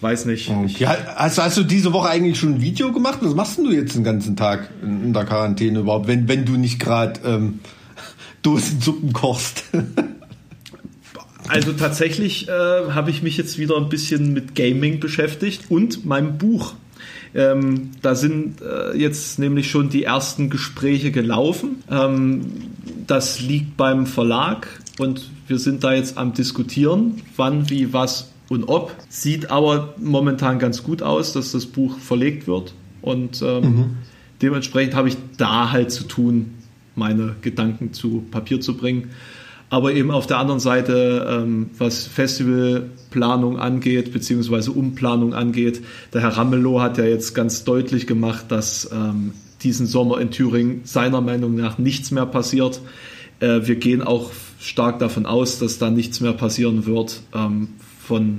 [0.00, 0.50] weiß nicht.
[0.50, 0.86] Okay.
[0.86, 3.18] Hast, hast, du diese Woche eigentlich schon ein Video gemacht?
[3.22, 6.52] Was machst du jetzt den ganzen Tag in, in der Quarantäne überhaupt, wenn, wenn du
[6.52, 7.60] nicht gerade ähm,
[8.42, 9.64] Dosensuppen kochst?
[11.48, 16.38] Also tatsächlich äh, habe ich mich jetzt wieder ein bisschen mit Gaming beschäftigt und meinem
[16.38, 16.74] Buch.
[17.34, 21.82] Ähm, da sind äh, jetzt nämlich schon die ersten Gespräche gelaufen.
[21.90, 22.52] Ähm,
[23.06, 28.64] das liegt beim Verlag und wir sind da jetzt am diskutieren, wann, wie, was und
[28.64, 28.94] ob.
[29.08, 32.74] Sieht aber momentan ganz gut aus, dass das Buch verlegt wird.
[33.02, 33.84] Und ähm, mhm.
[34.42, 36.54] dementsprechend habe ich da halt zu tun,
[36.94, 39.10] meine Gedanken zu Papier zu bringen.
[39.70, 45.82] Aber eben auf der anderen Seite, ähm, was Festivalplanung angeht, beziehungsweise Umplanung angeht,
[46.14, 50.82] der Herr Ramelow hat ja jetzt ganz deutlich gemacht, dass ähm, diesen Sommer in Thüringen
[50.84, 52.80] seiner Meinung nach nichts mehr passiert.
[53.40, 57.68] Äh, wir gehen auch stark davon aus, dass da nichts mehr passieren wird ähm,
[58.00, 58.38] von,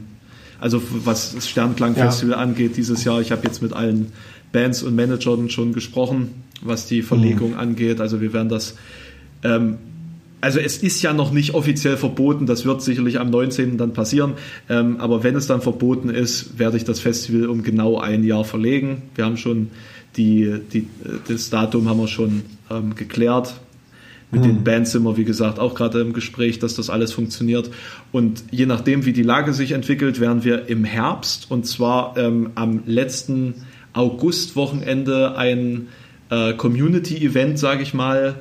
[0.60, 2.38] also was das Sternklangfestival ja.
[2.38, 3.22] angeht dieses Jahr.
[3.22, 4.12] Ich habe jetzt mit allen
[4.52, 6.30] Bands und Managern schon gesprochen,
[6.62, 7.60] was die Verlegung mhm.
[7.60, 8.02] angeht.
[8.02, 8.76] Also wir werden das
[9.44, 9.78] ähm,
[10.42, 13.78] also es ist ja noch nicht offiziell verboten, das wird sicherlich am 19.
[13.78, 14.34] dann passieren,
[14.70, 18.46] ähm, aber wenn es dann verboten ist, werde ich das Festival um genau ein Jahr
[18.46, 19.04] verlegen.
[19.16, 19.70] Wir haben schon
[20.18, 20.88] die, die
[21.28, 23.60] das Datum haben wir schon ähm, geklärt.
[24.32, 24.48] Mit mhm.
[24.48, 27.72] den Bands sind wir, wie gesagt, auch gerade im Gespräch, dass das alles funktioniert.
[28.12, 32.52] Und je nachdem, wie die Lage sich entwickelt, werden wir im Herbst und zwar ähm,
[32.56, 33.56] am letzten
[33.94, 35.88] Augustwochenende ein
[36.30, 38.36] äh, Community-Event, sage ich mal,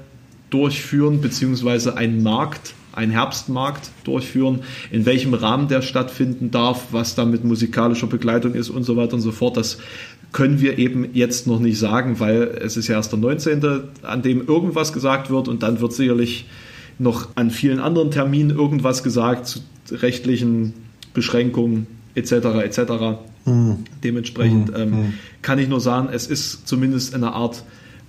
[0.51, 7.25] durchführen, beziehungsweise einen Markt, einen Herbstmarkt durchführen, in welchem Rahmen der stattfinden darf, was da
[7.25, 9.57] mit musikalischer Begleitung ist und so weiter und so fort.
[9.57, 9.79] Das
[10.33, 13.63] können wir eben jetzt noch nicht sagen, weil es ist ja erst der 19.,
[14.03, 16.47] an dem irgendwas gesagt wird und dann wird sicherlich
[16.99, 20.75] noch an vielen anderen Terminen irgendwas gesagt zu rechtlichen
[21.15, 22.33] Beschränkungen etc.
[22.65, 22.81] etc.
[23.45, 23.85] Mhm.
[24.03, 24.77] Dementsprechend mhm.
[24.77, 27.65] ähm, kann ich nur sagen, es ist zumindest eine Art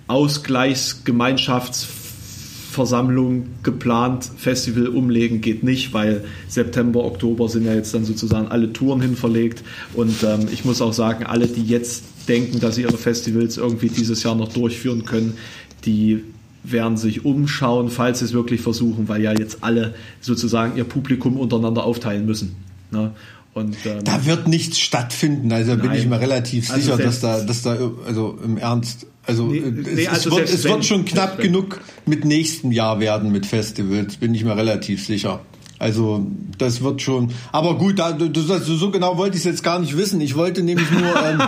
[0.08, 1.84] Ausgleichsgemeinschafts
[2.70, 8.72] Versammlung geplant, Festival umlegen geht nicht, weil September, Oktober sind ja jetzt dann sozusagen alle
[8.72, 9.64] Touren hin verlegt.
[9.94, 13.88] Und ähm, ich muss auch sagen, alle, die jetzt denken, dass sie ihre Festivals irgendwie
[13.88, 15.36] dieses Jahr noch durchführen können,
[15.84, 16.22] die
[16.62, 21.38] werden sich umschauen, falls sie es wirklich versuchen, weil ja jetzt alle sozusagen ihr Publikum
[21.38, 22.54] untereinander aufteilen müssen.
[22.92, 23.10] Ne?
[23.52, 25.80] Und, ähm, da wird nichts stattfinden, also nein.
[25.80, 29.58] bin ich mir relativ also sicher, dass da, dass da, also im Ernst, also, nee,
[29.58, 33.46] es, nee, also es, wird, es wird schon knapp genug mit nächstem Jahr werden mit
[33.46, 35.40] Festivals, bin ich mir relativ sicher.
[35.80, 36.26] Also
[36.58, 37.30] das wird schon.
[37.52, 40.20] Aber gut, da, du, du, so genau wollte ich es jetzt gar nicht wissen.
[40.20, 41.00] Ich wollte nämlich nur.
[41.20, 41.40] Ähm,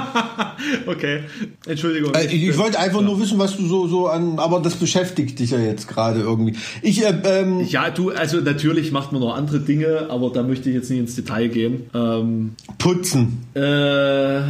[0.86, 1.20] okay,
[1.66, 2.14] Entschuldigung.
[2.14, 3.06] Äh, ich, ich, wollte einfach ja.
[3.06, 4.38] nur wissen, was du so so an.
[4.38, 6.56] Aber das beschäftigt dich ja jetzt gerade irgendwie.
[6.82, 7.04] Ich.
[7.04, 8.10] Äh, ähm, ja, du.
[8.10, 11.48] Also natürlich macht man noch andere Dinge, aber da möchte ich jetzt nicht ins Detail
[11.48, 11.90] gehen.
[11.94, 13.44] Ähm, Putzen.
[13.54, 14.40] Äh,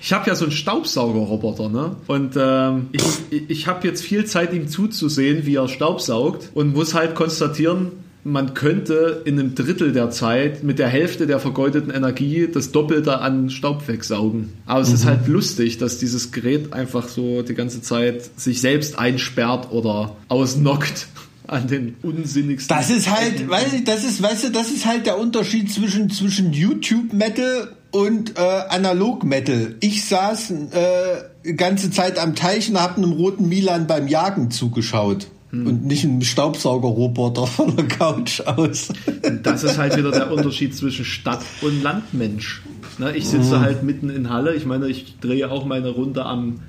[0.00, 1.96] ich habe ja so einen Staubsaugerroboter, ne?
[2.06, 3.02] Und ähm, ich,
[3.48, 7.92] ich habe jetzt viel Zeit, ihm zuzusehen, wie er Staubsaugt und muss halt konstatieren,
[8.28, 13.20] man könnte in einem Drittel der Zeit mit der Hälfte der vergeudeten Energie das Doppelte
[13.20, 14.52] an Staub wegsaugen.
[14.66, 14.94] Aber es mhm.
[14.94, 20.16] ist halt lustig, dass dieses Gerät einfach so die ganze Zeit sich selbst einsperrt oder
[20.28, 21.08] ausnockt
[21.46, 22.76] an den unsinnigsten.
[22.76, 26.52] Das ist halt, weil das ist, weißt du, das ist halt der Unterschied zwischen zwischen
[26.52, 29.76] YouTube Metal und äh, Analog Metal.
[29.80, 35.28] Ich saß äh, ganze Zeit am Teich und habe einem roten Milan beim Jagen zugeschaut.
[35.50, 35.66] Hm.
[35.66, 38.88] Und nicht ein Staubsaugerroboter von der Couch aus.
[39.42, 42.62] Das ist halt wieder der Unterschied zwischen Stadt- und Landmensch.
[42.98, 43.60] Ne, ich sitze hm.
[43.60, 44.54] halt mitten in Halle.
[44.54, 46.60] Ich meine, ich drehe auch meine Runde am,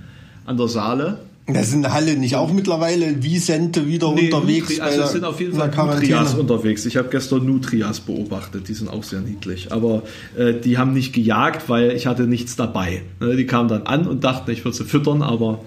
[0.45, 1.19] an der Saale.
[1.53, 4.69] Da sind Halle nicht auch mittlerweile Wiesente wieder nee, unterwegs.
[4.69, 6.85] Nutri also es sind auf jeden Fall Nutrias unterwegs.
[6.85, 9.71] Ich habe gestern Nutrias beobachtet, die sind auch sehr niedlich.
[9.71, 10.03] Aber
[10.37, 13.01] äh, die haben nicht gejagt, weil ich hatte nichts dabei.
[13.19, 15.59] Ne, die kamen dann an und dachten, ich würde sie füttern, aber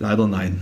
[0.00, 0.58] leider nein.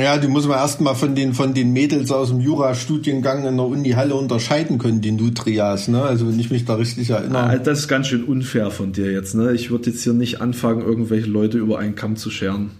[0.00, 3.66] Ja, die muss man erstmal von den, von den Mädels aus dem Jurastudiengang in der
[3.66, 6.02] Uni Halle unterscheiden können, die Nutrias, ne?
[6.02, 7.42] Also wenn ich mich da richtig erinnere.
[7.42, 9.52] Ah, das ist ganz schön unfair von dir jetzt, ne?
[9.52, 12.72] Ich würde jetzt hier nicht anfangen, irgendwelche Leute über einen Kamm zu scheren.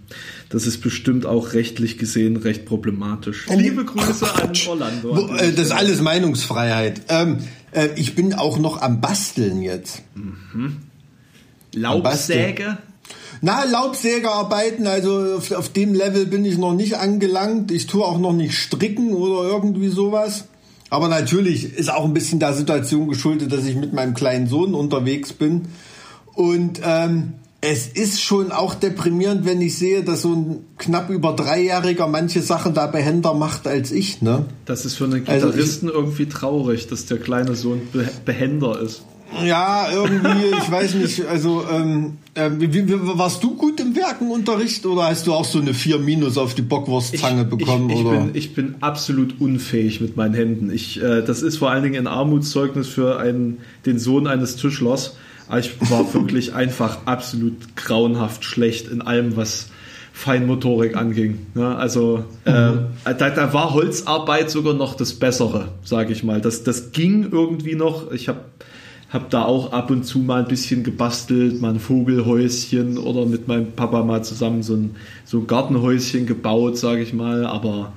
[0.49, 3.47] Das ist bestimmt auch rechtlich gesehen recht problematisch.
[3.55, 5.13] Liebe Grüße an Orlando.
[5.13, 7.01] An äh, das ist alles Meinungsfreiheit.
[7.07, 7.37] Ähm,
[7.71, 10.03] äh, ich bin auch noch am Basteln jetzt.
[10.13, 10.77] Mhm.
[11.73, 12.77] Laubsäge?
[13.41, 17.71] Na, Laubsägerarbeiten, also auf, auf, dem Level bin ich noch nicht angelangt.
[17.71, 20.45] Ich tue auch noch nicht stricken oder irgendwie sowas.
[20.89, 24.75] Aber natürlich ist auch ein bisschen der Situation geschuldet, dass ich mit meinem kleinen Sohn
[24.75, 25.69] unterwegs bin.
[26.33, 31.33] Und ähm, es ist schon auch deprimierend, wenn ich sehe, dass so ein knapp über
[31.33, 34.21] Dreijähriger manche Sachen da behender macht als ich.
[34.21, 34.45] Ne?
[34.65, 37.81] Das ist für einen Gitarristen also ich, irgendwie traurig, dass der kleine Sohn
[38.25, 39.03] behender ist.
[39.43, 44.85] Ja, irgendwie, ich weiß nicht, also ähm, äh, wie, wie, warst du gut im Werkenunterricht
[44.85, 47.89] oder hast du auch so eine 4 Minus auf die Bockwurstzange bekommen?
[47.89, 48.19] Ich, ich, oder?
[48.19, 50.71] Bin, ich bin absolut unfähig mit meinen Händen.
[50.71, 55.15] Ich, äh, das ist vor allen Dingen ein Armutszeugnis für einen, den Sohn eines Tischlers.
[55.57, 59.67] Ich war wirklich einfach absolut grauenhaft schlecht in allem, was
[60.13, 61.47] Feinmotorik anging.
[61.55, 61.75] Ne?
[61.75, 62.79] Also äh, mhm.
[63.05, 66.41] äh, da, da, war Holzarbeit sogar noch das Bessere, sage ich mal.
[66.41, 68.11] Das, das ging irgendwie noch.
[68.11, 68.41] Ich habe
[69.11, 73.47] habe da auch ab und zu mal ein bisschen gebastelt, mal ein Vogelhäuschen oder mit
[73.47, 74.95] meinem Papa mal zusammen so ein,
[75.25, 77.45] so ein Gartenhäuschen gebaut, sage ich mal.
[77.45, 77.91] Aber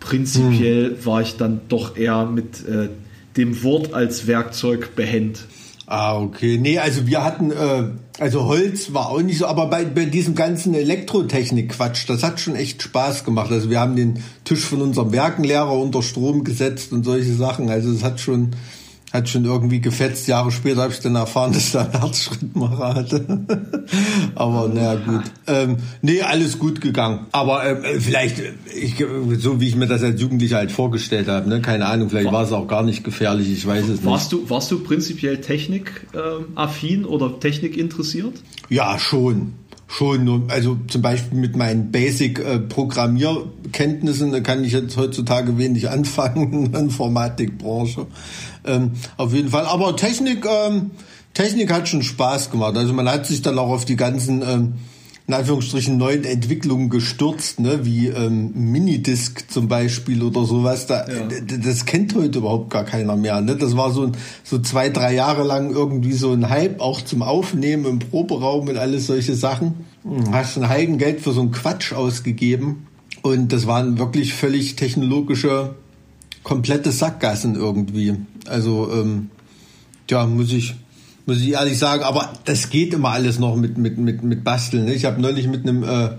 [0.00, 1.06] prinzipiell hm.
[1.06, 2.88] war ich dann doch eher mit äh,
[3.36, 5.46] dem Wort als Werkzeug behend.
[5.86, 6.56] Ah, okay.
[6.56, 7.84] Nee, also wir hatten, äh,
[8.20, 12.54] also Holz war auch nicht so, aber bei, bei diesem ganzen Elektrotechnik-Quatsch, das hat schon
[12.54, 13.50] echt Spaß gemacht.
[13.50, 17.70] Also wir haben den Tisch von unserem Werkenlehrer unter Strom gesetzt und solche Sachen.
[17.70, 18.50] Also es hat schon,
[19.12, 20.28] hat schon irgendwie gefetzt.
[20.28, 23.24] Jahre später habe ich dann erfahren, dass er einen Herzschrittmacher hatte.
[24.34, 25.22] Aber naja, gut.
[25.46, 27.26] Ähm, nee, alles gut gegangen.
[27.32, 28.42] Aber äh, vielleicht,
[28.74, 29.04] ich,
[29.38, 31.60] so wie ich mir das als Jugendlicher halt vorgestellt habe, ne?
[31.60, 34.44] keine Ahnung, vielleicht war es auch gar nicht gefährlich, ich weiß es warst nicht.
[34.44, 38.34] Du, warst du prinzipiell technikaffin äh, oder Technik interessiert?
[38.68, 39.54] Ja, schon
[39.90, 46.70] schon, also zum Beispiel mit meinen Basic-Programmierkenntnissen, da kann ich jetzt heutzutage wenig anfangen in
[46.72, 48.06] der Informatikbranche.
[48.64, 49.66] Ähm, auf jeden Fall.
[49.66, 50.92] Aber Technik, ähm,
[51.34, 52.76] Technik hat schon Spaß gemacht.
[52.76, 54.74] Also man hat sich dann auch auf die ganzen, ähm,
[55.30, 57.84] in Anführungsstrichen, neuen Entwicklungen gestürzt, ne?
[57.84, 60.88] wie ähm, Minidisc zum Beispiel oder sowas.
[60.88, 61.28] Da, ja.
[61.62, 63.40] Das kennt heute überhaupt gar keiner mehr.
[63.40, 63.54] Ne?
[63.54, 64.10] Das war so,
[64.42, 68.76] so zwei, drei Jahre lang irgendwie so ein Hype, auch zum Aufnehmen im Proberaum und
[68.76, 69.84] alles solche Sachen.
[70.02, 72.88] Hm, hast ein Heidengeld für so einen Quatsch ausgegeben.
[73.22, 75.76] Und das waren wirklich völlig technologische
[76.42, 78.16] komplette Sackgassen irgendwie.
[78.48, 79.30] Also, ähm,
[80.10, 80.74] ja, muss ich,
[81.26, 84.86] muss ich ehrlich sagen, aber das geht immer alles noch mit, mit, mit, mit Basteln.
[84.86, 84.94] Ne?
[84.94, 86.10] Ich habe neulich mit einem, äh,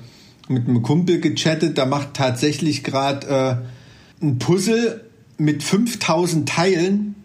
[0.47, 5.01] mit einem Kumpel gechattet, der macht tatsächlich gerade äh, ein Puzzle
[5.37, 7.15] mit 5000 Teilen,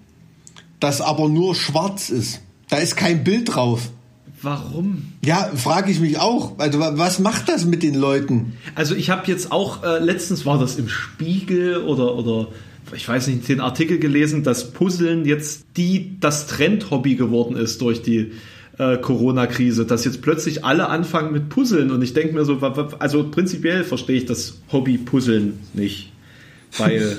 [0.81, 2.41] das aber nur schwarz ist.
[2.69, 3.91] Da ist kein Bild drauf.
[4.43, 5.13] Warum?
[5.25, 6.59] Ja, frage ich mich auch.
[6.59, 8.53] Also was macht das mit den Leuten?
[8.75, 12.49] Also ich habe jetzt auch äh, letztens war das im Spiegel oder oder
[12.95, 18.03] ich weiß nicht, den Artikel gelesen, dass Puzzeln jetzt die das Trendhobby geworden ist durch
[18.03, 18.33] die
[18.79, 22.59] äh, Corona-Krise, dass jetzt plötzlich alle anfangen mit Puzzeln und ich denke mir so,
[22.99, 26.13] also prinzipiell verstehe ich das Hobby Puzzeln nicht,
[26.79, 27.19] weil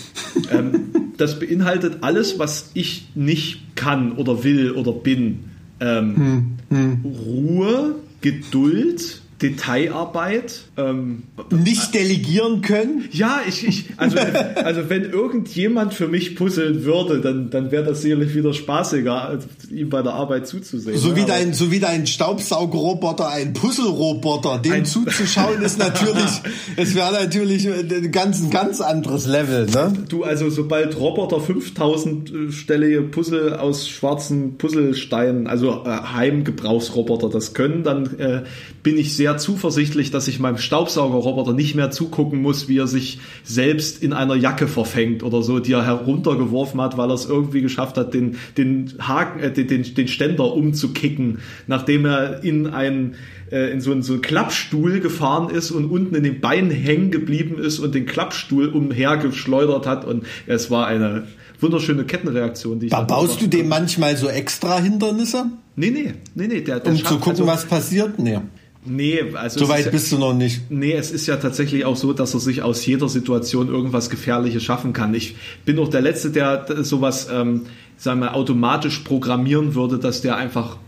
[0.50, 5.44] ähm, das beinhaltet alles, was ich nicht kann oder will oder bin.
[5.80, 7.00] Ähm, hm, hm.
[7.04, 10.62] Ruhe, Geduld, Detailarbeit.
[10.76, 13.04] Ähm, nicht delegieren können?
[13.12, 18.02] Ja, ich, ich also, also wenn irgendjemand für mich puzzeln würde, dann, dann wäre das
[18.02, 19.38] sicherlich wieder spaßiger,
[19.70, 20.98] ihm bei der Arbeit zuzusehen.
[20.98, 26.42] So wie dein, so wie dein Staubsaugerroboter, ein Puzzleroboter, dem ein zuzuschauen ist natürlich,
[26.76, 29.92] es wäre natürlich ein ganz, ein ganz anderes Level, ne?
[30.08, 37.84] Du, also sobald Roboter 5000 stellige Puzzle aus schwarzen Puzzlesteinen, also äh, Heimgebrauchsroboter das können,
[37.84, 38.42] dann äh,
[38.82, 42.86] bin ich sehr sehr zuversichtlich, dass ich meinem Staubsaugerroboter nicht mehr zugucken muss, wie er
[42.86, 47.26] sich selbst in einer Jacke verfängt oder so, die er heruntergeworfen hat, weil er es
[47.26, 53.16] irgendwie geschafft hat, den, den Haken, äh, den, den Ständer umzukicken, nachdem er in ein
[53.52, 57.10] äh, in so einen, so einen Klappstuhl gefahren ist und unten in den Beinen hängen
[57.10, 61.26] geblieben ist und den Klappstuhl umhergeschleudert hat und es war eine
[61.60, 62.80] wunderschöne Kettenreaktion.
[62.80, 65.50] Die ich da baust du dem manchmal so extra Hindernisse?
[65.76, 66.60] Nee, nee, nee, nee.
[66.62, 68.18] Der, der um schafft, zu gucken, also, was passiert?
[68.18, 68.38] Nee.
[68.84, 69.60] Nee, also.
[69.60, 70.70] So weit ja, bist du noch nicht.
[70.70, 74.62] Nee, es ist ja tatsächlich auch so, dass er sich aus jeder Situation irgendwas Gefährliches
[74.62, 75.14] schaffen kann.
[75.14, 77.62] Ich bin auch der Letzte, der sowas, ähm,
[77.96, 80.78] sagen wir, automatisch programmieren würde, dass der einfach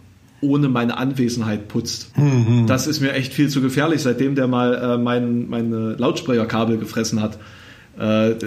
[0.40, 2.16] ohne meine Anwesenheit putzt.
[2.16, 2.66] Mhm.
[2.66, 7.20] Das ist mir echt viel zu gefährlich, seitdem der mal äh, mein, meine Lautsprecherkabel gefressen
[7.20, 7.38] hat.
[7.98, 8.38] Äh, ich,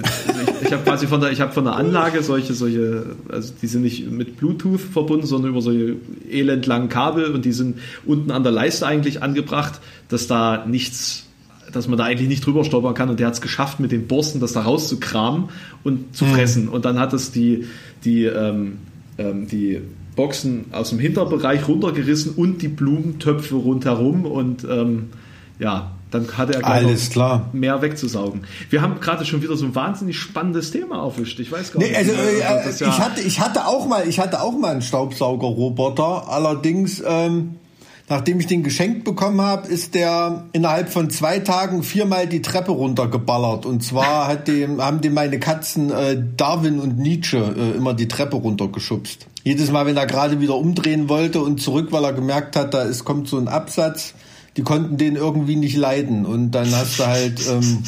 [0.62, 3.82] ich habe quasi von der, ich habe von der Anlage solche, solche, also die sind
[3.82, 5.96] nicht mit Bluetooth verbunden, sondern über solche
[6.30, 9.80] elendlangen Kabel und die sind unten an der Leiste eigentlich angebracht,
[10.10, 11.26] dass da nichts,
[11.72, 14.08] dass man da eigentlich nicht drüber stolpern kann und der hat es geschafft, mit den
[14.08, 15.50] Borsten das da rauszukramen
[15.84, 16.30] und zu mhm.
[16.30, 16.70] fressen.
[16.70, 17.66] Und dann hat es die,
[18.06, 18.78] die, ähm,
[19.18, 19.82] ähm, die
[20.16, 25.10] Boxen aus dem Hinterbereich runtergerissen und die Blumentöpfe rundherum und ähm,
[25.60, 27.50] ja, dann hat er Alles klar.
[27.54, 28.46] mehr wegzusaugen.
[28.70, 31.40] Wir haben gerade schon wieder so ein wahnsinnig spannendes Thema aufwischt.
[31.40, 31.98] Ich weiß gar nee, nicht.
[31.98, 36.30] Also, äh, ich, hatte, ich hatte auch mal, ich hatte auch mal einen Staubsaugerroboter.
[36.30, 37.56] Allerdings, ähm,
[38.10, 42.72] nachdem ich den geschenkt bekommen habe, ist der innerhalb von zwei Tagen viermal die Treppe
[42.72, 43.66] runtergeballert.
[43.66, 48.08] Und zwar hat dem, haben dem meine Katzen äh, Darwin und Nietzsche äh, immer die
[48.08, 49.26] Treppe runtergeschubst.
[49.44, 52.84] Jedes Mal, wenn er gerade wieder umdrehen wollte und zurück, weil er gemerkt hat, da
[52.84, 54.14] ist, kommt so ein Absatz,
[54.58, 56.26] die konnten den irgendwie nicht leiden.
[56.26, 57.84] Und dann hast du halt, ähm,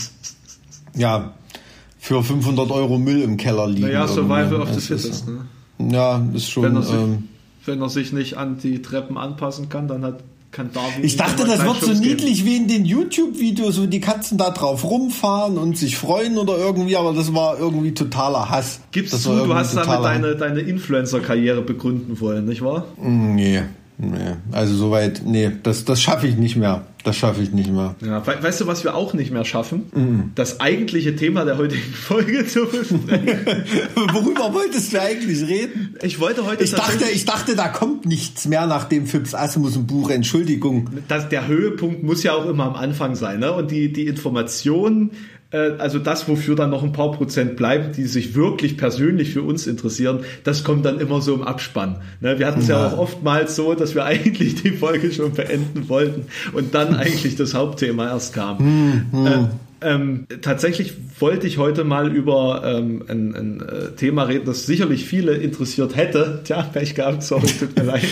[0.96, 1.34] ja,
[2.00, 3.88] für 500 Euro Müll im Keller liegen.
[3.88, 5.46] Naja, Survival of the Fittest, ne?
[5.92, 6.64] Ja, ist schon.
[6.64, 7.24] Wenn er, sich, ähm,
[7.66, 10.24] wenn er sich nicht an die Treppen anpassen kann, dann hat
[11.02, 12.00] Ich dachte, das wird so Schubs geben.
[12.00, 16.58] niedlich wie in den YouTube-Videos, wo die Katzen da drauf rumfahren und sich freuen oder
[16.58, 18.80] irgendwie, aber das war irgendwie totaler Hass.
[18.92, 22.86] Gibst du, du irgendwie hast damit deine, deine Influencer-Karriere begründen wollen, nicht wahr?
[23.02, 23.64] Nee,
[23.98, 24.36] nee.
[24.52, 26.86] Also soweit, nee, das, das schaffe ich nicht mehr.
[27.06, 27.94] Das schaffe ich nicht mehr.
[28.04, 29.84] Ja, we weißt du, was wir auch nicht mehr schaffen?
[29.94, 30.32] Mhm.
[30.34, 33.64] Das eigentliche Thema der heutigen Folge zu besprechen.
[33.96, 35.96] Worüber wolltest du eigentlich reden?
[36.02, 39.86] Ich wollte heute Ich dachte, ich dachte, da kommt nichts mehr nach dem Phipps Asmussen
[39.86, 40.10] Buch.
[40.10, 40.90] Entschuldigung.
[41.08, 43.54] das, der Höhepunkt muss ja auch immer am Anfang sein, ne?
[43.54, 45.12] Und die, die Informationen,
[45.56, 49.68] also das, wofür dann noch ein paar Prozent bleiben, die sich wirklich persönlich für uns
[49.68, 51.98] interessieren, das kommt dann immer so im Abspann.
[52.22, 52.40] Ne?
[52.40, 52.80] Wir hatten es ja.
[52.80, 52.88] Ja.
[52.94, 57.54] auch oftmals so, dass wir eigentlich die Folge schon beenden wollten und dann eigentlich das
[57.54, 59.04] Hauptthema erst kam.
[59.14, 59.48] Äh,
[59.82, 65.06] ähm, tatsächlich wollte ich heute mal über ähm, ein, ein äh, Thema reden, das sicherlich
[65.06, 66.42] viele interessiert hätte.
[66.46, 68.04] Tja, Pech gehabt, sorry, tut mir leid.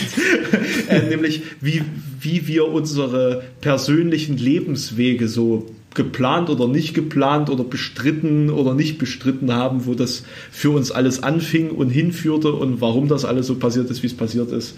[0.88, 1.82] äh, nämlich, wie,
[2.20, 9.52] wie wir unsere persönlichen Lebenswege so geplant oder nicht geplant oder bestritten oder nicht bestritten
[9.52, 13.90] haben, wo das für uns alles anfing und hinführte und warum das alles so passiert
[13.90, 14.76] ist, wie es passiert ist.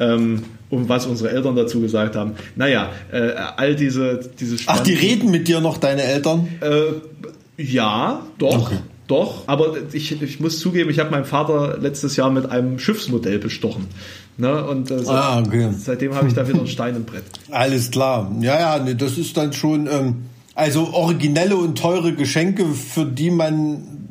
[0.00, 2.32] Ähm, und was unsere Eltern dazu gesagt haben.
[2.56, 6.48] Naja, äh, all diese, diese Ach, die reden mit dir noch, deine Eltern?
[6.60, 8.66] äh, ja, doch.
[8.68, 8.78] Okay.
[9.08, 13.38] Doch, aber ich, ich muss zugeben, ich habe meinen Vater letztes Jahr mit einem Schiffsmodell
[13.38, 13.88] bestochen.
[14.38, 14.64] Ne?
[14.64, 15.68] Und äh, seit, Ah, okay.
[15.76, 17.24] seitdem habe ich da wieder ein Stein im Brett.
[17.50, 18.30] Alles klar.
[18.40, 20.14] Ja, ja, nee, das ist dann schon, ähm,
[20.54, 24.02] also originelle und teure Geschenke, für die man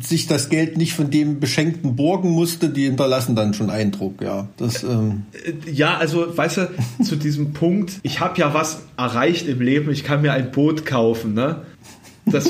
[0.00, 4.48] sich das Geld nicht von dem Beschenkten borgen musste, die hinterlassen dann schon Eindruck, ja.
[4.56, 6.70] Das, ähm, Äh, Ja, also, weißt du,
[7.02, 10.86] zu diesem Punkt, ich habe ja was erreicht im Leben, ich kann mir ein Boot
[10.86, 11.62] kaufen, ne?
[12.26, 12.48] Das,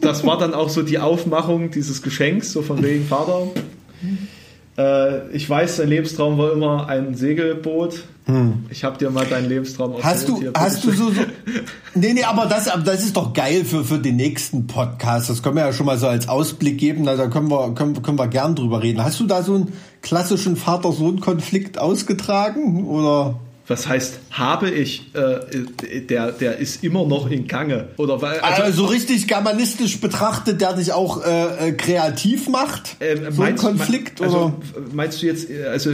[0.00, 3.48] das war dann auch so die Aufmachung dieses Geschenks, so von wegen Vater.
[4.78, 8.04] Äh, ich weiß, dein Lebenstraum war immer ein Segelboot.
[8.70, 10.02] Ich habe dir mal deinen Lebenstraum Hm.
[10.02, 11.20] Hast du, hast du so, so
[11.94, 15.30] nee, nee, aber das, aber das ist doch geil für, für den nächsten Podcast.
[15.30, 17.04] Das können wir ja schon mal so als Ausblick geben.
[17.04, 19.04] Na, Da können wir, können, können wir gern drüber reden.
[19.04, 19.72] Hast du da so einen
[20.02, 22.84] klassischen Vater-Sohn-Konflikt ausgetragen?
[22.86, 23.38] Oder?
[23.68, 27.88] Was heißt, habe ich, äh, der, der ist immer noch in Gange.
[27.96, 32.96] Oder weil, Also, also, so richtig germanistisch betrachtet, der dich auch äh, äh, kreativ macht?
[33.00, 34.22] ähm, so ein Konflikt?
[34.22, 34.54] Also, oder?
[34.92, 35.90] meinst du jetzt, äh, also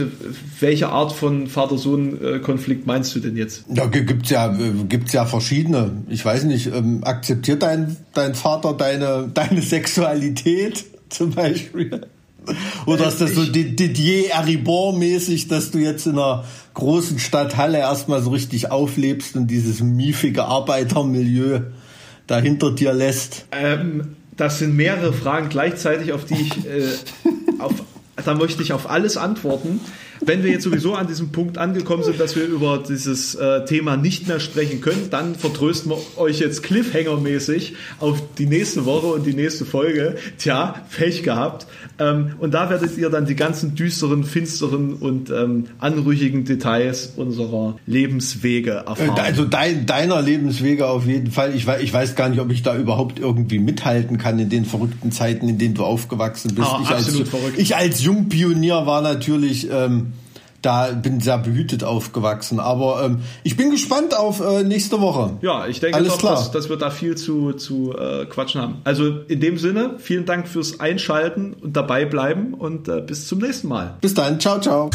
[0.59, 3.63] welche Art von Vater-Sohn-Konflikt meinst du denn jetzt?
[3.67, 6.03] Da gibt's ja, äh, gibt's ja verschiedene.
[6.09, 12.01] Ich weiß nicht, ähm, akzeptiert dein, dein Vater deine, deine Sexualität zum Beispiel?
[12.85, 18.21] Oder ist das so Didier Eribon-mäßig, dass du jetzt in einer großen Stadt Halle erstmal
[18.21, 21.61] so richtig auflebst und dieses miefige Arbeitermilieu
[22.27, 23.45] da hinter dir lässt?
[23.51, 26.87] Ähm, das sind mehrere Fragen gleichzeitig, auf die ich, äh,
[27.59, 27.73] auf,
[28.23, 29.79] da möchte ich auf alles antworten.
[30.25, 33.97] Wenn wir jetzt sowieso an diesem Punkt angekommen sind, dass wir über dieses äh, Thema
[33.97, 39.25] nicht mehr sprechen können, dann vertrösten wir euch jetzt Cliffhanger-mäßig auf die nächste Woche und
[39.25, 40.15] die nächste Folge.
[40.37, 41.67] Tja, Pech gehabt.
[41.99, 47.77] Ähm, und da werdet ihr dann die ganzen düsteren, finsteren und ähm, anrüchigen Details unserer
[47.85, 49.19] Lebenswege Äh, erfahren.
[49.19, 51.53] Also dein, deiner Lebenswege auf jeden Fall.
[51.55, 55.11] Ich, ich weiß gar nicht, ob ich da überhaupt irgendwie mithalten kann in den verrückten
[55.11, 56.67] Zeiten, in denen du aufgewachsen bist.
[56.67, 57.21] Ah, ich, als,
[57.57, 60.12] ich als Jungpionier war natürlich, ähm,
[60.63, 62.59] da bin sehr behütet aufgewachsen.
[62.59, 65.37] Aber ähm, ich bin gespannt auf äh, nächste Woche.
[65.41, 66.35] Ja, ich denke Alles doch, klar.
[66.35, 68.81] dass, dass wir da viel zu, zu äh, quatschen haben.
[68.83, 73.39] Also in dem Sinne, vielen Dank fürs Einschalten und dabei bleiben und äh, bis zum
[73.39, 73.95] nächsten Mal.
[74.01, 74.89] Bis dann, ciao, ciao.